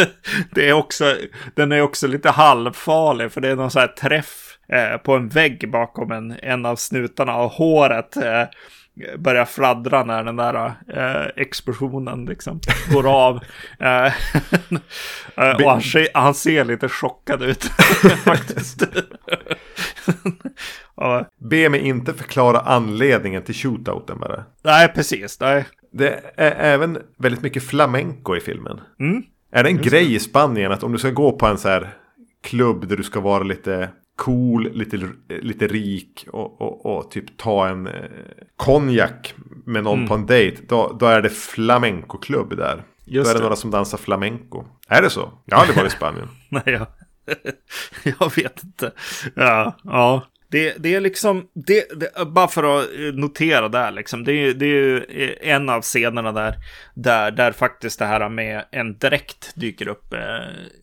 [0.51, 1.15] det är också,
[1.55, 5.29] den är också lite halvfarlig för det är någon sån här träff eh, på en
[5.29, 8.43] vägg bakom en, en av snutarna och håret eh,
[9.17, 12.59] börjar fladdra när den där eh, explosionen liksom
[12.93, 13.39] går av.
[13.79, 14.05] Eh,
[15.35, 15.81] eh, och han,
[16.13, 17.63] han, ser lite chockad ut
[18.23, 18.83] faktiskt.
[21.37, 24.43] Be mig inte förklara anledningen till shootouten bara.
[24.63, 25.39] Nej, precis.
[25.39, 25.65] Nej.
[25.91, 28.81] Det är även väldigt mycket flamenco i filmen.
[28.99, 29.23] Mm.
[29.51, 30.11] Är det en Just grej det.
[30.11, 31.89] i Spanien att om du ska gå på en så här
[32.43, 37.67] klubb där du ska vara lite cool, lite, lite rik och, och, och typ ta
[37.67, 37.93] en eh,
[38.55, 39.33] konjak
[39.65, 40.07] med någon mm.
[40.07, 40.61] på en dejt.
[40.67, 42.83] Då, då är det flamenco-klubb där.
[43.05, 44.63] Just då är det, det, några som dansar flamenco.
[44.87, 45.31] Är det så?
[45.45, 46.27] Jag har aldrig varit i Spanien.
[46.49, 46.87] Nej, jag,
[48.19, 48.91] jag vet inte.
[49.35, 50.27] Ja, ja.
[50.51, 54.65] Det, det är liksom, det, det, bara för att notera där liksom, det, är, det
[54.65, 56.55] är ju en av scenerna där,
[56.93, 60.13] där, där faktiskt det här med en dräkt dyker upp.
[60.13, 60.19] Eh,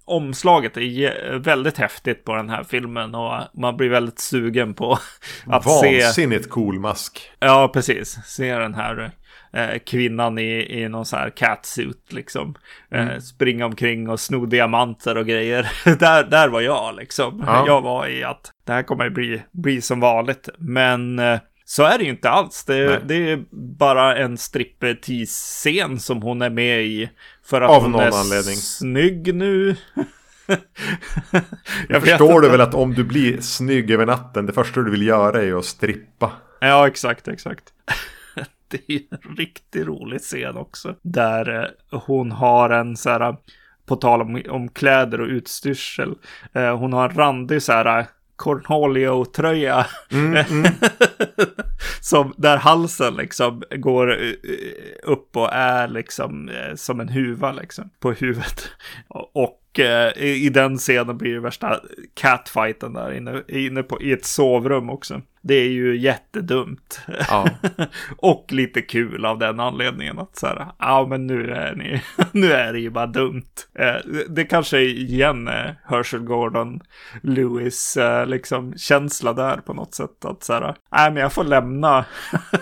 [0.05, 4.93] omslaget är väldigt häftigt på den här filmen och man blir väldigt sugen på
[5.47, 6.07] att Vansinnigt se.
[6.07, 7.31] Vansinnigt cool mask.
[7.39, 8.19] Ja, precis.
[8.25, 9.13] Se den här
[9.57, 12.55] eh, kvinnan i, i någon sån här catsuit liksom.
[12.91, 13.21] Eh, mm.
[13.21, 15.73] springa omkring och sno diamanter och grejer.
[15.99, 17.45] där, där var jag liksom.
[17.47, 17.65] Ja.
[17.67, 20.49] Jag var i att det här kommer bli, bli som vanligt.
[20.59, 22.65] Men eh, så är det ju inte alls.
[22.65, 23.45] Det, det är
[23.79, 27.11] bara en striptease-scen som hon är med i.
[27.45, 28.57] För att Av hon någon är anledning.
[28.57, 29.77] snygg nu.
[31.89, 35.07] jag förstår du väl att om du blir snygg över natten, det första du vill
[35.07, 36.33] göra är att strippa.
[36.61, 37.65] Ja, exakt, exakt.
[38.87, 40.95] det är en riktigt rolig scen också.
[41.03, 43.37] Där eh, hon har en så här,
[43.87, 46.15] på tal om, om kläder och utstyrsel.
[46.53, 49.87] Eh, hon har en randig så här Cornholio-tröja.
[50.13, 50.73] Mm, mm.
[52.01, 54.35] som där halsen liksom går eh,
[55.03, 58.71] upp och är liksom som en huva liksom på huvudet.
[59.33, 61.81] Och eh, i, i den scenen blir det värsta
[62.15, 65.21] catfighten där inne, inne på, i ett sovrum också.
[65.43, 67.01] Det är ju jättedumt.
[67.29, 67.49] Ja.
[68.17, 72.53] och lite kul av den anledningen att så här, ja men nu är ni, nu
[72.53, 73.51] är det ju bara dumt.
[73.79, 73.95] Eh,
[74.29, 76.81] det kanske är igen eh, Herschel Gordon
[77.23, 81.45] Lewis eh, liksom känsla där på något sätt att så här, nej men jag får
[81.45, 82.05] lämna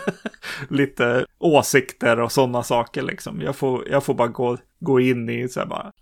[0.68, 3.40] lite åsikter och sådana saker liksom.
[3.40, 5.92] Jag får, jag får bara gå, gå in i så här bara,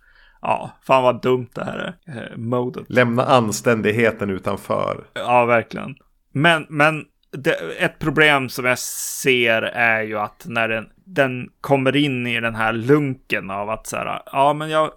[0.43, 2.85] ja, fan vad dumt det här är, eh, modet.
[2.89, 5.03] Lämna anständigheten utanför.
[5.13, 5.95] Ja, verkligen.
[6.31, 11.95] Men, men det, ett problem som jag ser är ju att när den, den kommer
[11.95, 14.91] in i den här lunken av att så här, ja men jag,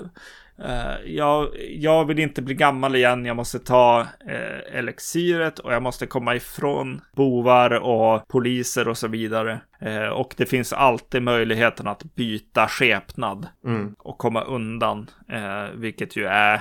[0.65, 5.83] eh, jag, jag vill inte bli gammal igen, jag måste ta eh, elixiret och jag
[5.83, 9.61] måste komma ifrån bovar och poliser och så vidare.
[9.81, 13.95] Eh, och det finns alltid möjligheten att byta skepnad Mm.
[13.99, 16.61] och komma undan, eh, vilket ju är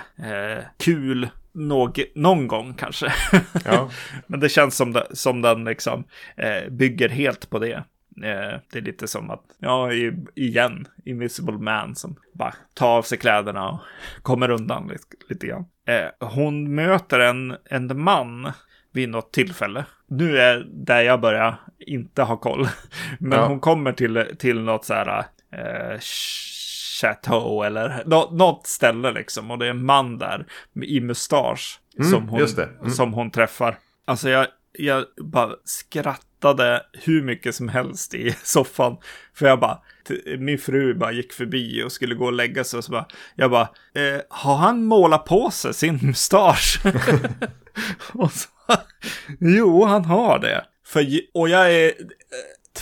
[0.79, 3.13] kul någ, någon gång kanske.
[3.65, 3.89] Ja.
[4.27, 6.03] Men det känns som, det, som den liksom
[6.37, 7.83] eh, bygger helt på det.
[8.23, 9.91] Eh, det är lite som att, ja,
[10.35, 13.79] igen, Invisible Man som bara tar av sig kläderna och
[14.21, 15.65] kommer undan lite, lite grann.
[15.87, 18.51] Eh, hon möter en, en man
[18.91, 19.85] vid något tillfälle.
[20.07, 22.67] Nu är där jag börjar inte ha koll.
[23.19, 23.47] Men Ja.
[23.47, 25.99] hon kommer till, till något så här eh,
[27.01, 29.51] chateau eller nå, något ställe liksom.
[29.51, 30.45] Och det är en man där
[30.83, 32.39] i mustasch Mm, som, hon.
[32.79, 32.89] Mm.
[32.89, 33.77] som hon träffar.
[34.05, 35.51] Alltså jag, jag bara
[36.45, 38.97] skrattade hur mycket som helst i soffan.
[39.33, 39.79] För jag bara,
[40.39, 43.05] min fru bara gick förbi och skulle gå och lägga sig och så bara,
[43.35, 46.79] jag bara, eh, har han målat på sig sin mustasch?
[48.13, 48.47] och så,
[49.39, 50.65] jo, han har det.
[50.85, 51.91] För, och jag är eh,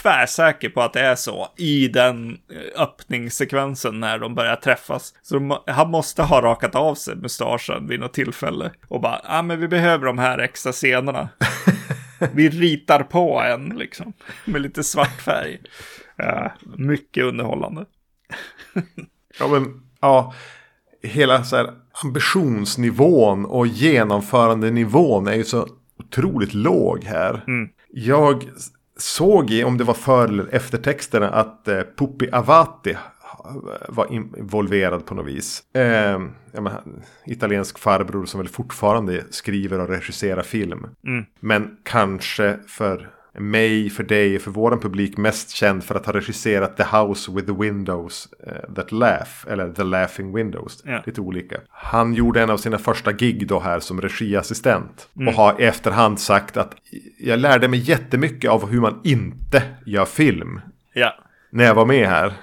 [0.01, 5.13] tvärsäker på att det är så i den eh, öppningssekvensen när de börjar träffas.
[5.21, 9.39] Så de, han måste ha rakat av sig mustaschen vid något tillfälle och bara, ja
[9.39, 11.29] ah, men vi behöver de här extra scenerna.
[12.33, 14.13] vi ritar på en liksom
[14.45, 15.61] med lite svart färg.
[16.15, 17.85] Ja, mycket underhållande.
[19.39, 20.33] Ja, men ja.
[21.03, 25.67] Hela så här ambitionsnivån och genomförandenivån är ju så
[25.99, 27.43] otroligt låg här.
[27.47, 27.69] Mm.
[27.89, 28.49] Jag
[28.97, 32.95] såg i, om det var för eller eftertexterna, att eh, Pupi Avati
[33.87, 35.63] var involverad på något vis.
[35.73, 36.73] Eh, ja, men,
[37.25, 40.87] italiensk farbror som väl fortfarande skriver och regisserar film.
[41.07, 41.25] Mm.
[41.39, 46.77] Men kanske för mig, för dig, för våran publik mest känd för att ha regisserat
[46.77, 49.31] The House with the Windows eh, That Laugh.
[49.47, 50.81] Eller The Laughing Windows.
[50.85, 51.03] Ja.
[51.05, 51.55] Lite olika.
[51.69, 55.09] Han gjorde en av sina första gig då här som regiassistent.
[55.27, 56.75] Och har i efterhand sagt att
[57.19, 60.61] jag lärde mig jättemycket av hur man inte gör film.
[60.93, 61.13] Ja,
[61.49, 62.33] När jag var med här.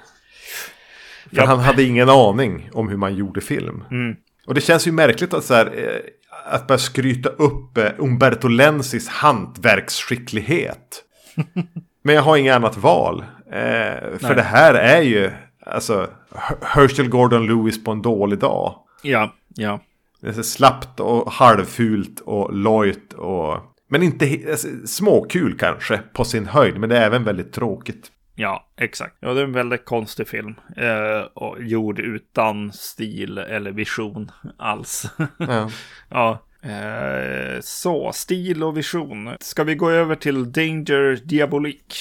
[1.32, 3.84] För han hade ingen aning om hur man gjorde film.
[3.90, 4.16] Mm.
[4.46, 8.48] Och det känns ju märkligt att, så här, eh, att börja skryta upp eh, Umberto
[8.48, 11.04] Lenzis hantverksskicklighet.
[12.02, 13.24] Men jag har inget annat val.
[13.46, 14.34] Eh, för Nej.
[14.34, 15.30] det här är ju
[15.66, 18.74] alltså Her- Herschel Gordon Lewis på en dålig dag.
[19.02, 19.80] ja, ja.
[20.22, 23.56] Det är så slappt och halvfult och lojt och...
[23.88, 26.78] Men inte alltså, småkul kanske på sin höjd.
[26.78, 28.10] Men det är även väldigt tråkigt.
[28.40, 29.16] Ja, exakt.
[29.20, 30.54] Ja, det är en väldigt konstig film.
[30.76, 35.06] Eh, och gjord utan stil eller vision alls.
[35.38, 35.70] Ja.
[36.08, 36.38] ja.
[36.62, 39.30] Eh, så, stil och vision.
[39.40, 41.96] Ska vi gå över till Danger Diabolique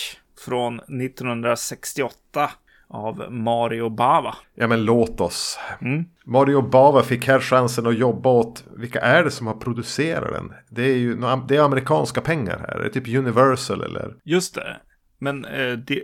[0.45, 2.49] från 1968
[2.87, 4.35] av Mario Bava.
[4.55, 5.59] ja men låt oss.
[5.81, 6.05] Mm.
[6.25, 10.53] Mario Bava fick här chansen att jobba åt, vilka är det som har producerat den?
[10.69, 11.15] Det är ju
[11.47, 14.15] det är amerikanska pengar här, det är typ Universal eller?
[14.23, 14.77] Just det.
[15.19, 16.03] Men eh, det,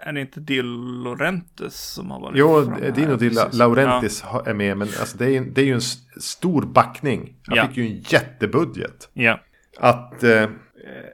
[0.00, 2.60] är det inte Di Laurentiis som har varit Jo,
[2.94, 3.16] Dino?
[3.16, 3.48] Di La-.
[3.52, 5.80] Laurentiis ha- är med, men alltså det, är, ju- det är ju en
[6.20, 7.36] stor backning.
[7.46, 7.66] Han Ja.
[7.68, 9.10] fick ju en jättebudget.
[9.12, 9.40] Ja.
[9.78, 10.48] Att eh,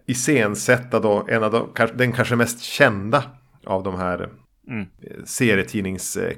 [0.07, 3.25] iscensätta då en av de, den kanske mest kända
[3.67, 4.29] av de här
[4.69, 4.81] Mm.
[5.03, 6.33] eh, serietidnings eh,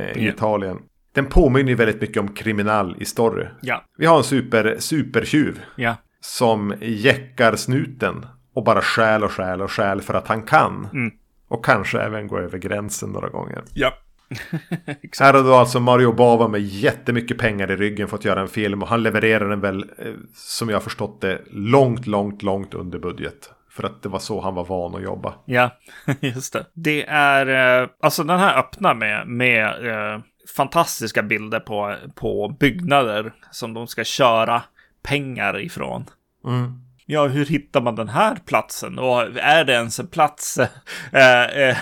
[0.00, 0.32] i Ja.
[0.32, 0.78] Italien.
[1.12, 3.46] Den påminner ju väldigt mycket om kriminal i story.
[3.62, 3.84] Ja.
[3.98, 5.96] Vi har en super, supertjuv Ja.
[6.20, 10.88] som jäckar snuten och bara stjäl och stjäl och stjäl för att han kan.
[10.92, 11.12] Mm.
[11.48, 13.62] Och kanske även gå över gränsen några gånger.
[13.74, 13.92] Ja.
[15.20, 18.82] Här har då alltså Mario Bava med jättemycket pengar i ryggen fått göra en film
[18.82, 22.98] och han levererar den väl, eh, som jag har förstått det, långt, långt, långt under
[22.98, 23.50] budget.
[23.70, 25.34] För att det var så han var van att jobba.
[25.44, 25.70] Ja,
[26.20, 26.66] just det.
[26.72, 30.20] Det är, eh, alltså den här öppnar med, med eh,
[30.56, 34.62] fantastiska bilder på, på byggnader som de ska köra
[35.02, 36.04] pengar ifrån.
[36.44, 36.85] Mm.
[37.06, 38.98] Ja, hur hittar man den här platsen?
[38.98, 40.58] Och är det ens en plats?
[41.12, 41.76] Eh, eh,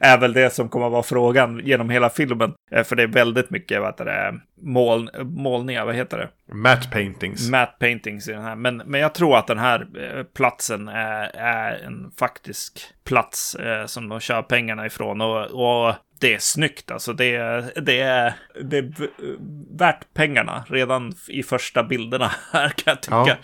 [0.00, 2.54] är väl det som kommer att vara frågan genom hela filmen.
[2.70, 6.54] Eh, för det är väldigt mycket, vad det, mål, målningar, vad heter det?
[6.54, 7.50] Matte paintings.
[7.50, 8.56] Matte paintings i den här.
[8.56, 9.86] Men, men jag tror att den här
[10.34, 13.56] platsen är, är en faktisk plats
[13.86, 15.20] som de kör pengarna ifrån.
[15.20, 17.12] Och, och det är snyggt alltså.
[17.12, 18.92] Det är, det är, det är
[19.78, 23.24] värt pengarna redan i första bilderna här kan jag tycka.
[23.26, 23.36] Ja.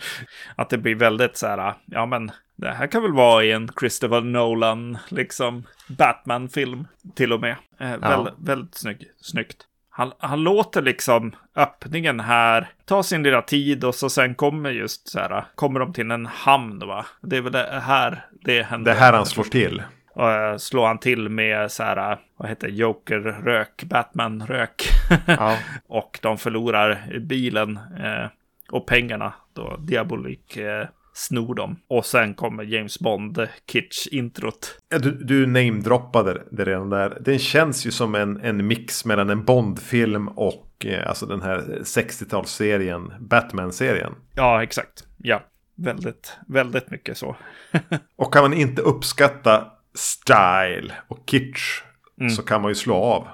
[0.55, 3.69] Att det blir väldigt så här, ja men det här kan väl vara i en
[3.79, 7.55] Christopher Nolan, liksom Batman-film till och med.
[7.79, 7.97] Eh, ja.
[7.97, 9.57] väldigt, väldigt snygg, snyggt.
[9.89, 15.07] Han, han låter liksom öppningen här ta sin lilla tid och så sen kommer just
[15.07, 17.05] så här, kommer de till en hamn va?
[17.21, 18.91] Det är väl det här det händer.
[18.93, 19.83] Det här han slår till.
[20.15, 24.83] Och uh, slår han till med så här, vad heter Joker-rök, Batman-rök.
[25.27, 25.57] Ja.
[25.87, 28.27] och de förlorar bilen uh,
[28.71, 31.75] och pengarna då Diabolik uh, snor dem.
[31.87, 34.77] Och sen kommer James Bond, Kitsch-introt.
[34.89, 37.17] Ja, du, du namedroppade det redan där.
[37.21, 41.59] Den känns ju som en, en mix mellan en Bond-film och eh, alltså den här
[41.83, 44.13] 60-talsserien, Batman-serien.
[44.35, 45.03] Ja, exakt.
[45.17, 45.43] Ja,
[45.75, 47.35] väldigt, väldigt mycket så.
[48.15, 51.81] och kan man inte uppskatta style och kitsch
[52.19, 52.29] mm.
[52.29, 53.27] så kan man ju slå av.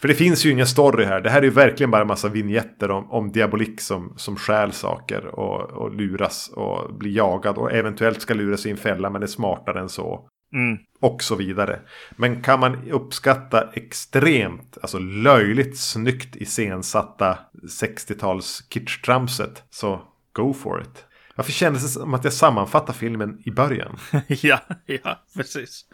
[0.00, 1.20] För det finns ju ingen story här.
[1.20, 4.72] Det här är ju verkligen bara en massa vignetter om, om diabolik som, som stjäl
[4.72, 9.22] saker och, och luras och blir jagad och eventuellt ska luras i en fälla men
[9.22, 10.28] är smartare än så.
[10.54, 10.78] Mm.
[11.00, 11.80] Och så vidare.
[12.16, 20.02] Men kan man uppskatta extremt, alltså löjligt snyggt iscensatta 60-tals kitsch-tramset så
[20.32, 21.04] go for it.
[21.36, 23.96] Varför kändes det som att jag sammanfattar filmen i början?
[24.28, 25.84] ja, ja, precis.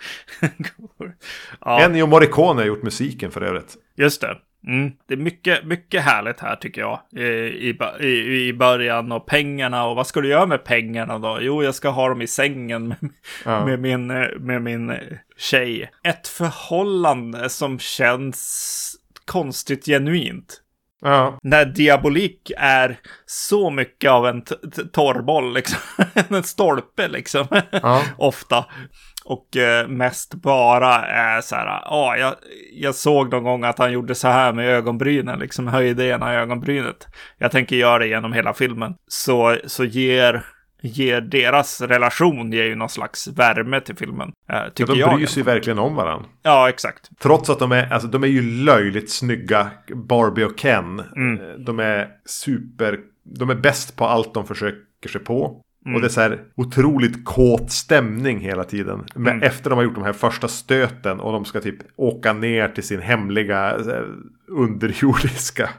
[1.61, 1.81] ja.
[1.81, 3.77] Ennio Morricone har gjort musiken för övrigt.
[3.97, 4.37] Just det.
[4.67, 4.93] Mm.
[5.09, 7.01] Det är mycket, mycket härligt här tycker jag.
[7.17, 11.39] I, i, I början och pengarna och vad ska du göra med pengarna då?
[11.41, 12.97] Jo, jag ska ha dem i sängen med,
[13.45, 13.67] ja.
[13.67, 14.07] med, min,
[14.41, 14.97] med min
[15.37, 15.91] tjej.
[16.05, 20.61] Ett förhållande som känns konstigt genuint.
[21.01, 21.39] Ja.
[21.43, 22.97] När Diabolik är
[23.27, 24.43] så mycket av en
[24.93, 25.79] torrboll, liksom.
[26.29, 27.47] en stolpe liksom.
[27.71, 28.03] Ja.
[28.19, 28.65] Ofta.
[29.25, 32.35] Och eh, mest bara är så här, ja, jag,
[32.73, 37.07] jag såg någon gång att han gjorde så här med ögonbrynen, liksom höjde ena ögonbrynet.
[37.39, 38.95] Jag tänker göra det genom hela filmen.
[39.09, 40.45] Så, så ger
[40.83, 44.33] ger deras relation ger ju någon slags värme till filmen.
[44.53, 46.29] Äh, tycker ja, de bryr sig verkligen om varandra.
[46.43, 47.11] Ja, exakt.
[47.23, 51.01] Trots att de är, alltså, de är ju löjligt snygga, Barbie och Ken.
[51.17, 51.41] Mm.
[51.41, 55.63] Eh, de är super, de är bäst på allt de försöker sig på.
[55.87, 55.95] Mm.
[55.95, 59.05] Och det är så här otroligt kåt stämning hela tiden.
[59.15, 59.43] Men mm.
[59.43, 62.83] efter de har gjort de här första stöten och de ska typ åka ner till
[62.83, 64.07] sin hemliga här,
[64.49, 65.71] underjordiska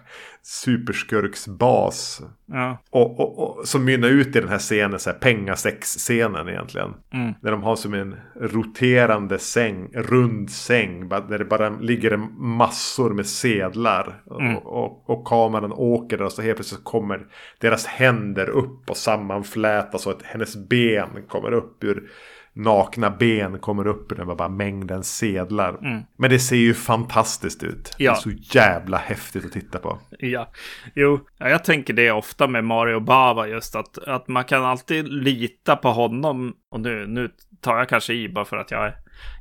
[0.44, 2.22] superskurksbas.
[2.46, 2.78] Ja.
[2.89, 6.94] Och, och, och, som mynnar ut i den här scenen, så här pengasex-scenen egentligen.
[7.14, 7.34] Mm.
[7.42, 11.10] Där de har som en roterande säng, rund säng.
[11.10, 14.22] Där det bara ligger massor med sedlar.
[14.39, 14.58] Mm.
[14.58, 17.28] Och, och, och, kameran åker där och så helt plötsligt kommer
[17.60, 20.08] deras händer upp och sammanflätas.
[20.08, 22.10] Och att hennes ben kommer upp ur
[22.54, 25.70] nakna ben kommer upp ur den bara mängden sedlar.
[25.70, 26.04] Mm.
[26.18, 27.95] Men det ser ju fantastiskt ut.
[27.97, 28.12] Ja.
[28.12, 29.99] Det är så jävla häftigt att titta på.
[30.20, 30.52] Ja,
[30.95, 35.76] jo, jag tänker det ofta med Mario Bava just att, att man kan alltid lita
[35.76, 36.54] på honom.
[36.72, 37.30] Och nu, nu
[37.62, 38.95] tar jag kanske i bara för att jag är,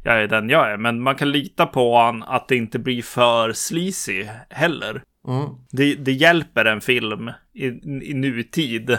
[0.05, 0.77] jag är den jag är.
[0.77, 5.03] Men man kan lita på honom att det inte blir för sleazy heller.
[5.29, 5.49] Mm.
[5.71, 7.67] Det, det hjälper en film i,
[8.11, 8.99] i nutid.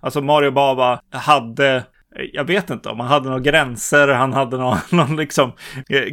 [0.00, 1.84] Alltså Mario Bava hade
[2.32, 5.52] jag vet inte om han hade några gränser, han hade någon, någon liksom
[5.88, 6.04] eh,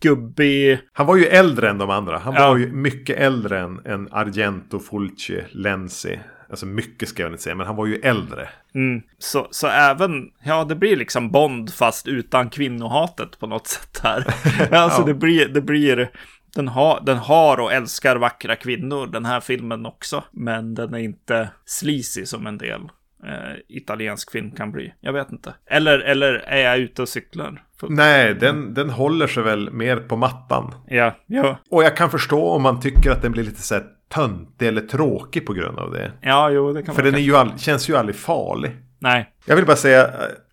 [0.00, 0.78] gubbig...
[0.92, 2.18] Han var ju äldre än de andra.
[2.18, 2.48] Han ja.
[2.48, 6.18] var ju mycket äldre än, än Argento, Fulci, Lenzi.
[6.50, 8.48] Alltså mycket ska jag inte säga, men han var ju äldre.
[8.74, 9.02] Mm.
[9.18, 14.24] Så, så även, ja det blir liksom Bond fast utan kvinnohatet på något sätt här.
[14.72, 15.06] alltså ja.
[15.06, 16.10] det blir, det blir,
[16.54, 20.24] den har, den har och älskar vackra kvinnor, den här filmen också.
[20.32, 22.80] Men den är inte sleazy som en del
[23.26, 24.94] eh, italiensk film kan bli.
[25.00, 25.54] Jag vet inte.
[25.66, 27.62] Eller, eller är jag ute och cyklar?
[27.88, 30.74] Nej, den, den håller sig väl mer på mattan.
[30.86, 31.58] Ja, ja.
[31.70, 34.80] Och jag kan förstå om man tycker att den blir lite så här töntig eller
[34.80, 36.12] tråkig på grund av det.
[36.20, 38.76] Ja, jo, det kan För den är ju all, känns ju aldrig farlig.
[38.98, 39.32] Nej.
[39.46, 40.12] Jag vill bara säga, eh,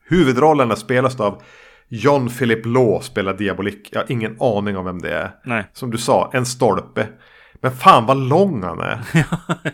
[0.10, 1.42] huvudrollerna spelas av
[1.88, 3.90] John Philip Law spelar Diabolik.
[3.92, 5.32] Jag har ingen aning om vem det är.
[5.46, 5.64] Nej.
[5.74, 7.08] Som du sa, en stolpe.
[7.64, 9.00] Men fan vad lång han är.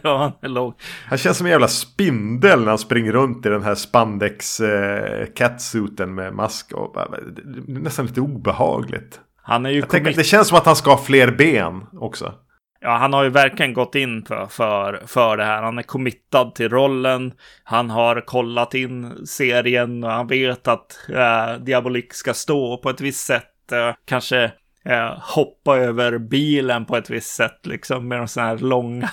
[0.02, 0.74] ja, han är lång.
[1.06, 5.26] Han känns som en jävla spindel när han springer runt i den här spandex eh,
[5.36, 6.72] catsuiten med mask.
[6.72, 7.24] Och, är
[7.68, 9.20] nästan lite obehagligt.
[9.42, 12.34] Han är ju tänker, Det känns som att han ska ha fler ben också.
[12.82, 15.64] Ja, han har ju verkligen gått in för, för, för det här.
[15.64, 17.34] Han är committad till rollen.
[17.64, 23.02] Han har kollat in serien och han vet att äh, Diabolik ska stå på ett
[23.02, 23.72] visst sätt.
[23.72, 24.52] Äh, kanske
[24.86, 29.10] äh, hoppa över bilen på ett visst sätt, liksom med de sådana här långa,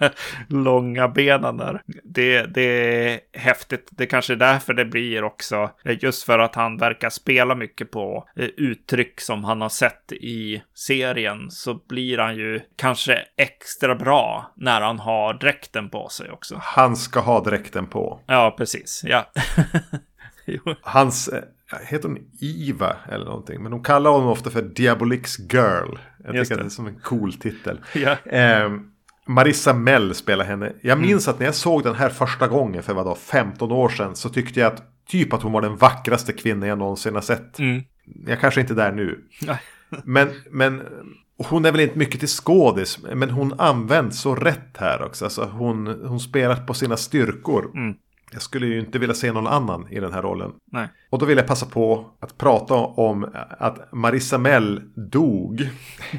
[0.48, 1.82] långa benen där.
[2.04, 3.88] Det, det är häftigt.
[3.90, 8.28] Det kanske är därför det blir också, just för att han verkar spela mycket på
[8.36, 14.80] uttryck som han har sett i serien, så blir han ju kanske extra bra när
[14.80, 16.60] han har dräkten på sig också.
[16.62, 18.20] Han ska ha dräkten på.
[18.26, 19.02] Ja, precis.
[19.04, 19.30] Ja.
[20.82, 21.30] Hans
[21.78, 23.62] heter hon Iva eller någonting.
[23.62, 25.98] Men de kallar honom ofta för Diabolix Girl.
[26.24, 26.54] Jag Just tycker det.
[26.54, 27.80] att det är som en cool titel.
[27.94, 28.16] ja.
[28.32, 28.70] eh,
[29.26, 30.72] Marissa Mell spelar henne.
[30.82, 31.08] Jag mm.
[31.08, 31.34] minns mm.
[31.34, 34.16] att när jag såg den här första gången för vadå, 15 år sedan.
[34.16, 37.58] Så tyckte jag att typ att hon var den vackraste kvinnan jag någonsin har sett.
[37.58, 37.82] Mm.
[38.26, 39.24] Jag kanske inte är där nu.
[40.04, 40.82] men, men
[41.48, 42.98] hon är väl inte mycket till skådis.
[43.14, 45.24] Men hon används så rätt här också.
[45.24, 47.70] Alltså hon, hon spelar på sina styrkor.
[47.74, 47.94] Mm.
[48.32, 50.52] Jag skulle ju inte vilja se någon annan i den här rollen.
[50.72, 50.88] Nej.
[51.10, 53.28] Och då vill jag passa på att prata om
[53.58, 55.68] att Marissa Mell dog.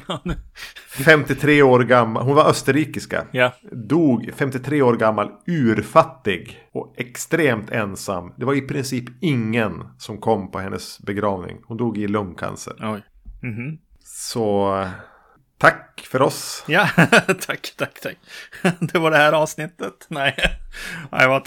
[1.04, 2.24] 53 år gammal.
[2.24, 3.26] Hon var österrikiska.
[3.30, 3.52] Ja.
[3.72, 8.32] Dog 53 år gammal, urfattig och extremt ensam.
[8.36, 11.56] Det var i princip ingen som kom på hennes begravning.
[11.64, 12.74] Hon dog i lungcancer.
[12.80, 13.02] Oj.
[13.42, 13.78] Mm -hmm.
[14.04, 14.76] Så
[15.62, 16.64] Tack för oss.
[16.66, 16.88] Ja,
[17.46, 18.16] tack, tack, tack.
[18.92, 20.06] Det var det här avsnittet.
[20.08, 20.36] Nej,
[21.10, 21.42] jag var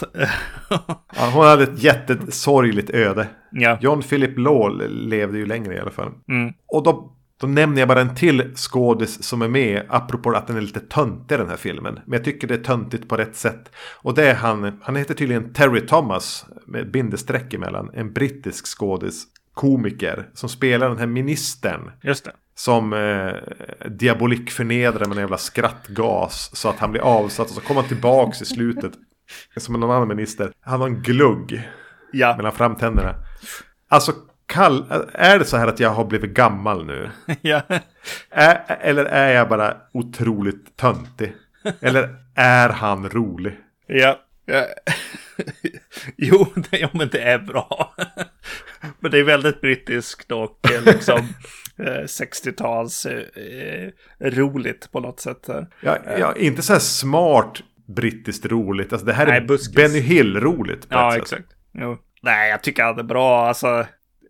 [1.16, 3.28] ja, hon hade ett jättesorgligt öde.
[3.50, 3.78] Ja.
[3.80, 6.12] John Philip Law levde ju längre i alla fall.
[6.28, 6.52] Mm.
[6.66, 9.86] Och då, då nämner jag bara en till skådis som är med.
[9.88, 11.98] Apropå att den är lite töntig den här filmen.
[12.04, 13.70] Men jag tycker det är töntigt på rätt sätt.
[14.02, 16.46] Och det är han, han heter tydligen Terry Thomas.
[16.66, 17.90] Med bindestreck emellan.
[17.94, 19.24] En brittisk skådis.
[19.54, 20.28] Komiker.
[20.34, 21.90] Som spelar den här ministern.
[22.02, 22.32] Just det.
[22.58, 23.34] Som eh,
[23.88, 26.50] Diabolik förnedrar med en jävla skrattgas.
[26.56, 28.92] Så att han blir avsatt och så kommer han tillbaks i slutet.
[29.56, 30.52] Som en annan minister.
[30.60, 31.68] Han har en glugg.
[32.12, 32.36] Ja.
[32.36, 33.14] Mellan framtänderna.
[33.88, 34.12] Alltså
[34.46, 37.10] kall, är det så här att jag har blivit gammal nu?
[37.40, 37.62] ja.
[38.30, 41.34] Är, eller är jag bara otroligt töntig?
[41.80, 43.56] Eller är han rolig?
[43.86, 44.18] Ja.
[44.44, 44.64] ja.
[46.16, 47.94] jo, det, ja, men det är bra.
[49.06, 51.28] Men det är väldigt brittiskt och eh, liksom
[52.06, 53.90] 60-tals eh, eh,
[54.20, 55.48] roligt på något sätt.
[55.80, 58.92] Ja, ja, inte så här smart brittiskt roligt.
[58.92, 59.74] Alltså det här Nej, är buskis.
[59.74, 60.86] Benny Hill-roligt.
[60.90, 61.46] Ja, exakt.
[61.72, 61.98] Jo.
[62.22, 63.48] Nej, jag tycker det är bra.
[63.48, 63.86] Alltså,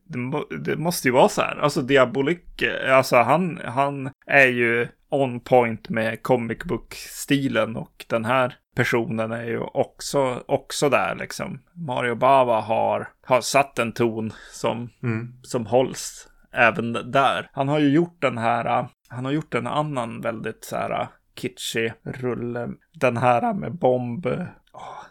[0.08, 1.56] det, det, måste ju vara så här.
[1.56, 8.54] Alltså Diabolik, alltså han, han är ju on point med comic book-stilen och den här
[8.76, 11.60] personen är ju också, också där liksom.
[11.74, 15.32] Mario Bava har, har satt en ton som, mm.
[15.42, 17.50] som hålls även där.
[17.52, 21.92] Han har ju gjort den här, han har gjort en annan väldigt så här kitschig
[22.04, 22.68] rulle.
[22.92, 24.26] Den här med bomb.
[24.26, 25.04] Oh.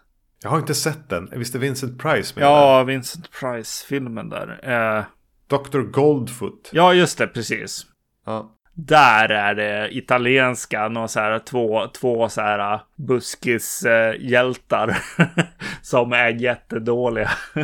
[0.43, 1.29] Jag har inte sett den.
[1.31, 2.83] Visst är Vincent Price med Ja, där?
[2.83, 4.59] Vincent Price-filmen där.
[4.63, 5.03] Eh...
[5.47, 5.79] Dr.
[5.79, 6.69] Goldfoot.
[6.73, 7.85] Ja, just det, precis.
[8.25, 8.54] Ja.
[8.77, 14.97] Där är det italienska, några så här två, två så här buskishjältar
[15.81, 17.31] som är jättedåliga.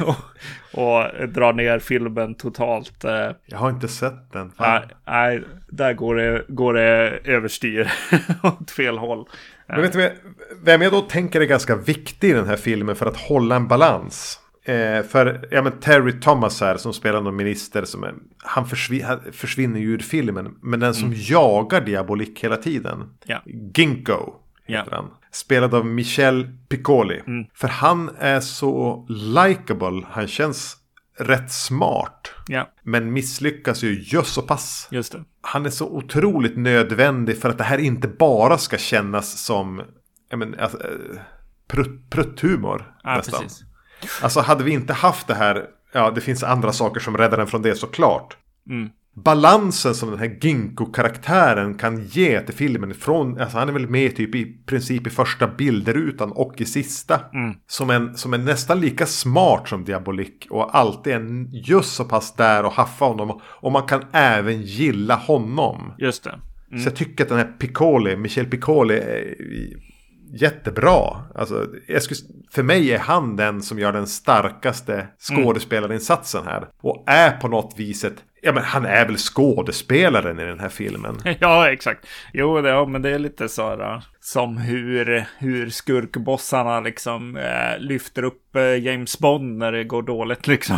[0.00, 0.16] och,
[0.72, 3.04] och drar ner filmen totalt.
[3.04, 3.30] Eh.
[3.46, 4.52] Jag har inte sett den.
[5.06, 7.92] Nej, där går det, går det överstyr
[8.42, 9.28] åt fel håll.
[9.66, 10.12] Men vet du
[10.64, 13.68] vem jag då tänker är ganska viktig i den här filmen för att hålla en
[13.68, 14.40] balans?
[14.68, 19.04] Eh, för ja, men Terry Thomas här som spelar någon minister som är, han, försvin,
[19.04, 20.58] han försvinner ju ur filmen.
[20.62, 21.18] Men den som mm.
[21.22, 23.10] jagar Diabolik hela tiden.
[23.24, 23.42] Ja.
[23.74, 24.34] Ginkgo
[24.66, 24.96] heter ja.
[24.96, 25.10] han.
[25.32, 27.22] Spelad av Michel Piccoli.
[27.26, 27.46] Mm.
[27.54, 30.06] För han är så likable.
[30.10, 30.76] Han känns
[31.18, 32.30] rätt smart.
[32.48, 32.70] Ja.
[32.82, 34.88] Men misslyckas ju just så pass.
[34.90, 35.24] Just det.
[35.40, 39.82] Han är så otroligt nödvändig för att det här inte bara ska kännas som
[40.36, 41.20] men, alltså, eh,
[41.68, 42.94] prutt, prutthumor.
[43.02, 43.42] Ja, nästan.
[43.42, 43.67] Precis.
[44.22, 47.46] Alltså hade vi inte haft det här, ja det finns andra saker som räddar den
[47.46, 48.36] från det såklart.
[48.70, 48.88] Mm.
[49.24, 54.16] Balansen som den här Ginkgo-karaktären kan ge till filmen från, alltså han är väl med
[54.16, 57.20] typ i princip i första bilderutan och i sista.
[57.34, 57.54] Mm.
[57.66, 62.34] Som, en, som är nästan lika smart som Diabolik och alltid är just så pass
[62.34, 63.40] där och haffa honom.
[63.44, 65.92] Och man kan även gilla honom.
[65.98, 66.40] Just det.
[66.70, 66.82] Mm.
[66.82, 69.34] Så jag tycker att den här Piccoli, Michel Piccoli, är
[70.32, 71.22] jättebra.
[71.34, 71.66] Alltså,
[72.00, 72.20] skulle,
[72.50, 76.68] för mig är han den som gör den starkaste skådespelarinsatsen här.
[76.80, 80.68] Och är på något vis ett, Ja men han är väl skådespelaren i den här
[80.68, 81.18] filmen.
[81.40, 82.06] ja, exakt.
[82.32, 87.78] Jo, det, ja, men det är lite så här som hur, hur skurkbossarna liksom eh,
[87.78, 90.76] lyfter upp eh, James Bond när det går dåligt liksom.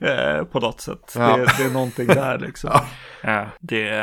[0.00, 1.14] eh, på något sätt.
[1.14, 1.36] Ja.
[1.36, 2.70] Det, det, är någonting där liksom.
[3.22, 3.46] ja.
[3.60, 4.02] det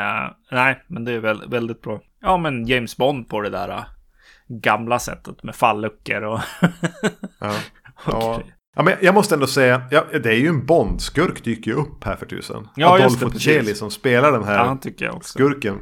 [0.52, 2.02] nej, men det är väl, väldigt bra.
[2.22, 3.84] Ja, men James Bond på det där
[4.60, 6.40] gamla sättet med falluckor och...
[7.40, 7.56] ja.
[8.06, 8.42] ja.
[8.76, 12.04] Ja, men jag måste ändå säga, ja, det är ju en Bond-skurk dyker ju upp
[12.04, 12.68] här för tusen.
[12.76, 15.80] Ja, Adolfo Celi som spelar den här ja, skurken.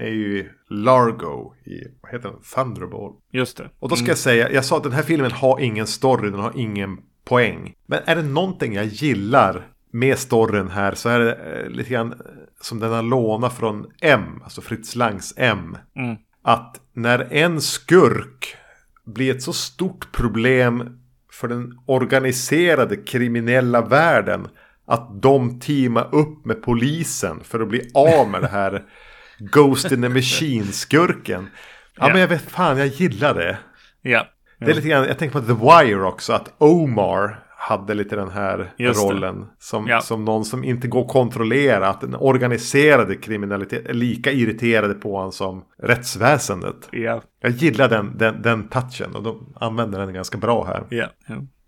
[0.00, 1.70] Är ju Largo i,
[2.02, 2.38] vad heter den?
[2.54, 3.12] Thunderball.
[3.32, 3.70] Just det.
[3.78, 4.08] Och då ska mm.
[4.08, 7.74] jag säga, jag sa att den här filmen har ingen story, den har ingen poäng.
[7.86, 12.14] Men är det någonting jag gillar med storyn här så är det eh, lite grann
[12.60, 15.76] som den har lånat från M, alltså Fritz Langs M.
[15.96, 16.16] Mm.
[16.46, 18.56] Att när en skurk
[19.04, 20.98] blir ett så stort problem
[21.32, 24.48] för den organiserade kriminella världen
[24.86, 28.82] att de teamar upp med polisen för att bli av med det här
[29.38, 31.48] Ghost in the Machine-skurken.
[31.96, 32.12] Ja, yeah.
[32.12, 33.58] men jag vet fan, jag gillar det.
[34.02, 34.10] Ja.
[34.10, 34.26] Yeah.
[34.58, 38.30] Det är lite grann, jag tänker på The Wire också, att Omar hade lite den
[38.30, 39.46] här Just rollen.
[39.58, 40.00] Som, ja.
[40.00, 41.88] som någon som inte går att kontrollera.
[41.88, 46.88] Att den organiserade kriminalitet är lika irriterade på honom som rättsväsendet.
[46.92, 47.22] Ja.
[47.40, 50.84] Jag gillar den, den, den touchen och de använder den ganska bra här.
[50.88, 51.06] Ja.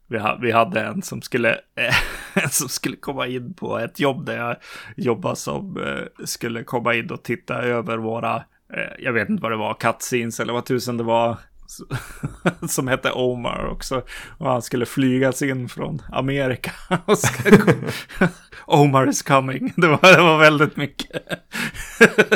[0.09, 4.27] Vi, ha, vi hade en som skulle, eh, som skulle komma in på ett jobb
[4.27, 4.57] där jag
[4.97, 8.37] jobbar som eh, skulle komma in och titta över våra,
[8.75, 11.37] eh, jag vet inte vad det var, cutscenes eller vad tusen det var,
[12.69, 14.03] som hette Omar också.
[14.39, 16.73] Och han skulle flygas in från Amerika.
[18.67, 19.73] Omar is coming.
[19.77, 21.23] Det var, det var väldigt mycket,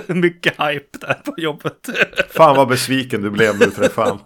[0.06, 1.88] mycket hype där på jobbet.
[2.30, 4.18] Fan vad besviken du blev nu träffade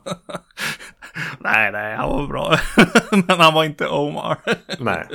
[1.38, 2.58] Nej, nej, han var bra.
[3.10, 4.38] Men han var inte Omar.
[4.78, 5.06] nej.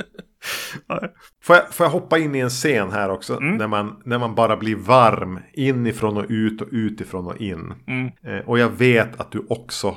[1.42, 3.36] Får jag, får jag hoppa in i en scen här också?
[3.36, 3.56] Mm.
[3.56, 7.74] När, man, när man bara blir varm inifrån och ut och utifrån och in.
[7.86, 8.10] Mm.
[8.26, 9.96] Eh, och jag vet att du också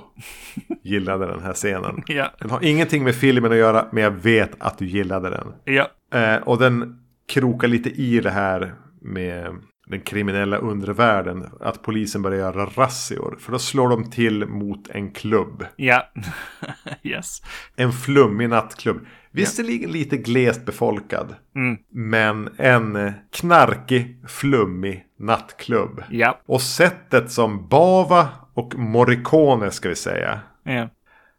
[0.84, 2.04] gillade den här scenen.
[2.08, 2.32] Ja.
[2.40, 5.48] Den har ingenting med filmen att göra, men jag vet att du gillade den.
[5.64, 5.88] Ja.
[6.20, 9.56] Eh, och den krokar lite i det här med
[9.86, 13.38] den kriminella undervärlden att polisen börjar göra razzior.
[13.40, 15.66] För då slår de till mot en klubb.
[15.76, 16.10] Ja,
[17.04, 17.42] yes.
[17.76, 19.06] En flummig nattklubb.
[19.32, 19.94] Visserligen ja.
[19.94, 21.36] lite glest befolkad.
[21.56, 21.78] Mm.
[21.90, 26.04] Men en knarkig, flummig nattklubb.
[26.10, 26.40] Ja.
[26.46, 30.40] Och sättet som Bava och Morricone ska vi säga.
[30.64, 30.90] Ja.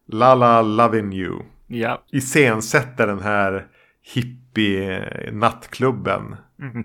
[0.08, 1.42] Lala Loving You.
[1.66, 2.02] Ja.
[2.12, 3.66] Iscensätter den här
[4.14, 6.36] hippie nattklubben.
[6.60, 6.84] Mm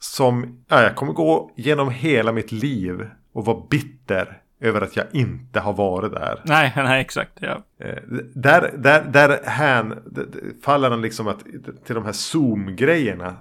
[0.00, 5.06] som, ja, jag kommer gå genom hela mitt liv och vara bitter över att jag
[5.12, 6.40] inte har varit där.
[6.44, 7.32] Nej, nej exakt.
[7.40, 7.62] Ja.
[7.80, 8.02] Eh,
[8.34, 9.94] där, där, där hän,
[10.64, 11.40] faller han liksom att,
[11.86, 13.36] till de här zoom-grejerna.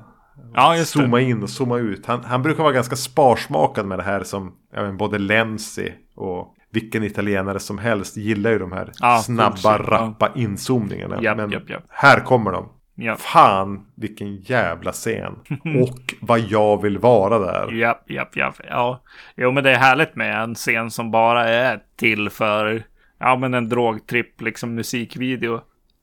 [0.54, 1.24] Ja, just zooma det.
[1.24, 2.06] in och zooma ut.
[2.06, 6.56] Han, han brukar vara ganska sparsmakad med det här som ja, men både Lenzi och
[6.72, 10.42] vilken italienare som helst gillar ju de här ja, snabba, rappa ja.
[10.42, 11.24] inzoomningarna.
[11.24, 11.84] Yep, men yep, yep.
[11.90, 12.70] här kommer de.
[13.02, 13.16] Ja.
[13.16, 15.36] Fan vilken jävla scen.
[15.82, 17.72] Och vad jag vill vara där.
[17.72, 18.54] Ja, ja, ja.
[18.70, 19.04] ja.
[19.36, 22.84] Jo, men det är härligt med en scen som bara är till för
[23.20, 25.62] ja, men en drogtripp, liksom musikvideo.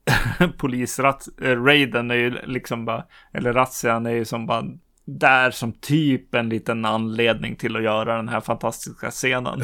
[0.59, 4.64] Polisraiden är ju liksom bara, eller razzian är ju som bara
[5.07, 9.62] där som typ en liten anledning till att göra den här fantastiska scenen.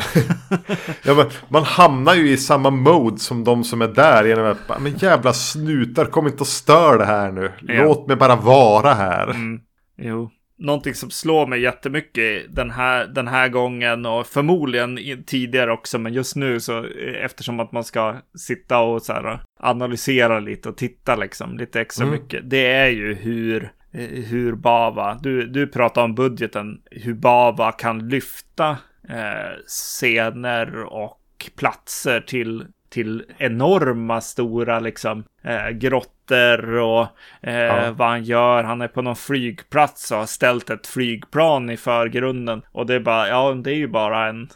[1.04, 4.80] ja, men man hamnar ju i samma mode som de som är där genom att
[4.80, 7.52] men jävla snutar, kom inte och stör det här nu.
[7.60, 8.04] Låt ja.
[8.06, 9.30] mig bara vara här.
[9.30, 9.60] Mm.
[9.96, 10.30] Jo.
[10.58, 16.12] Någonting som slår mig jättemycket den här, den här gången och förmodligen tidigare också, men
[16.12, 16.84] just nu så
[17.22, 22.06] eftersom att man ska sitta och så här, analysera lite och titta liksom lite extra
[22.06, 22.18] mm.
[22.18, 22.50] mycket.
[22.50, 28.08] Det är ju hur Eh, hur Bava, du, du pratar om budgeten, hur Bava kan
[28.08, 28.76] lyfta
[29.08, 31.18] eh, scener och
[31.56, 37.06] platser till, till enorma stora liksom eh, grottor och
[37.40, 37.92] eh, ja.
[37.92, 38.64] vad han gör.
[38.64, 43.00] Han är på någon flygplats och har ställt ett flygplan i förgrunden och det är
[43.00, 44.48] bara, ja, det är ju bara en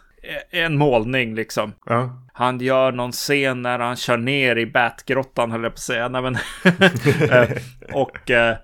[0.50, 1.72] en målning liksom.
[1.86, 2.22] Ja.
[2.32, 6.08] Han gör någon scen när han kör ner i Batgrottan höll jag på att säga.
[6.08, 6.34] Nej, men
[7.30, 7.48] eh,
[7.92, 8.56] och eh,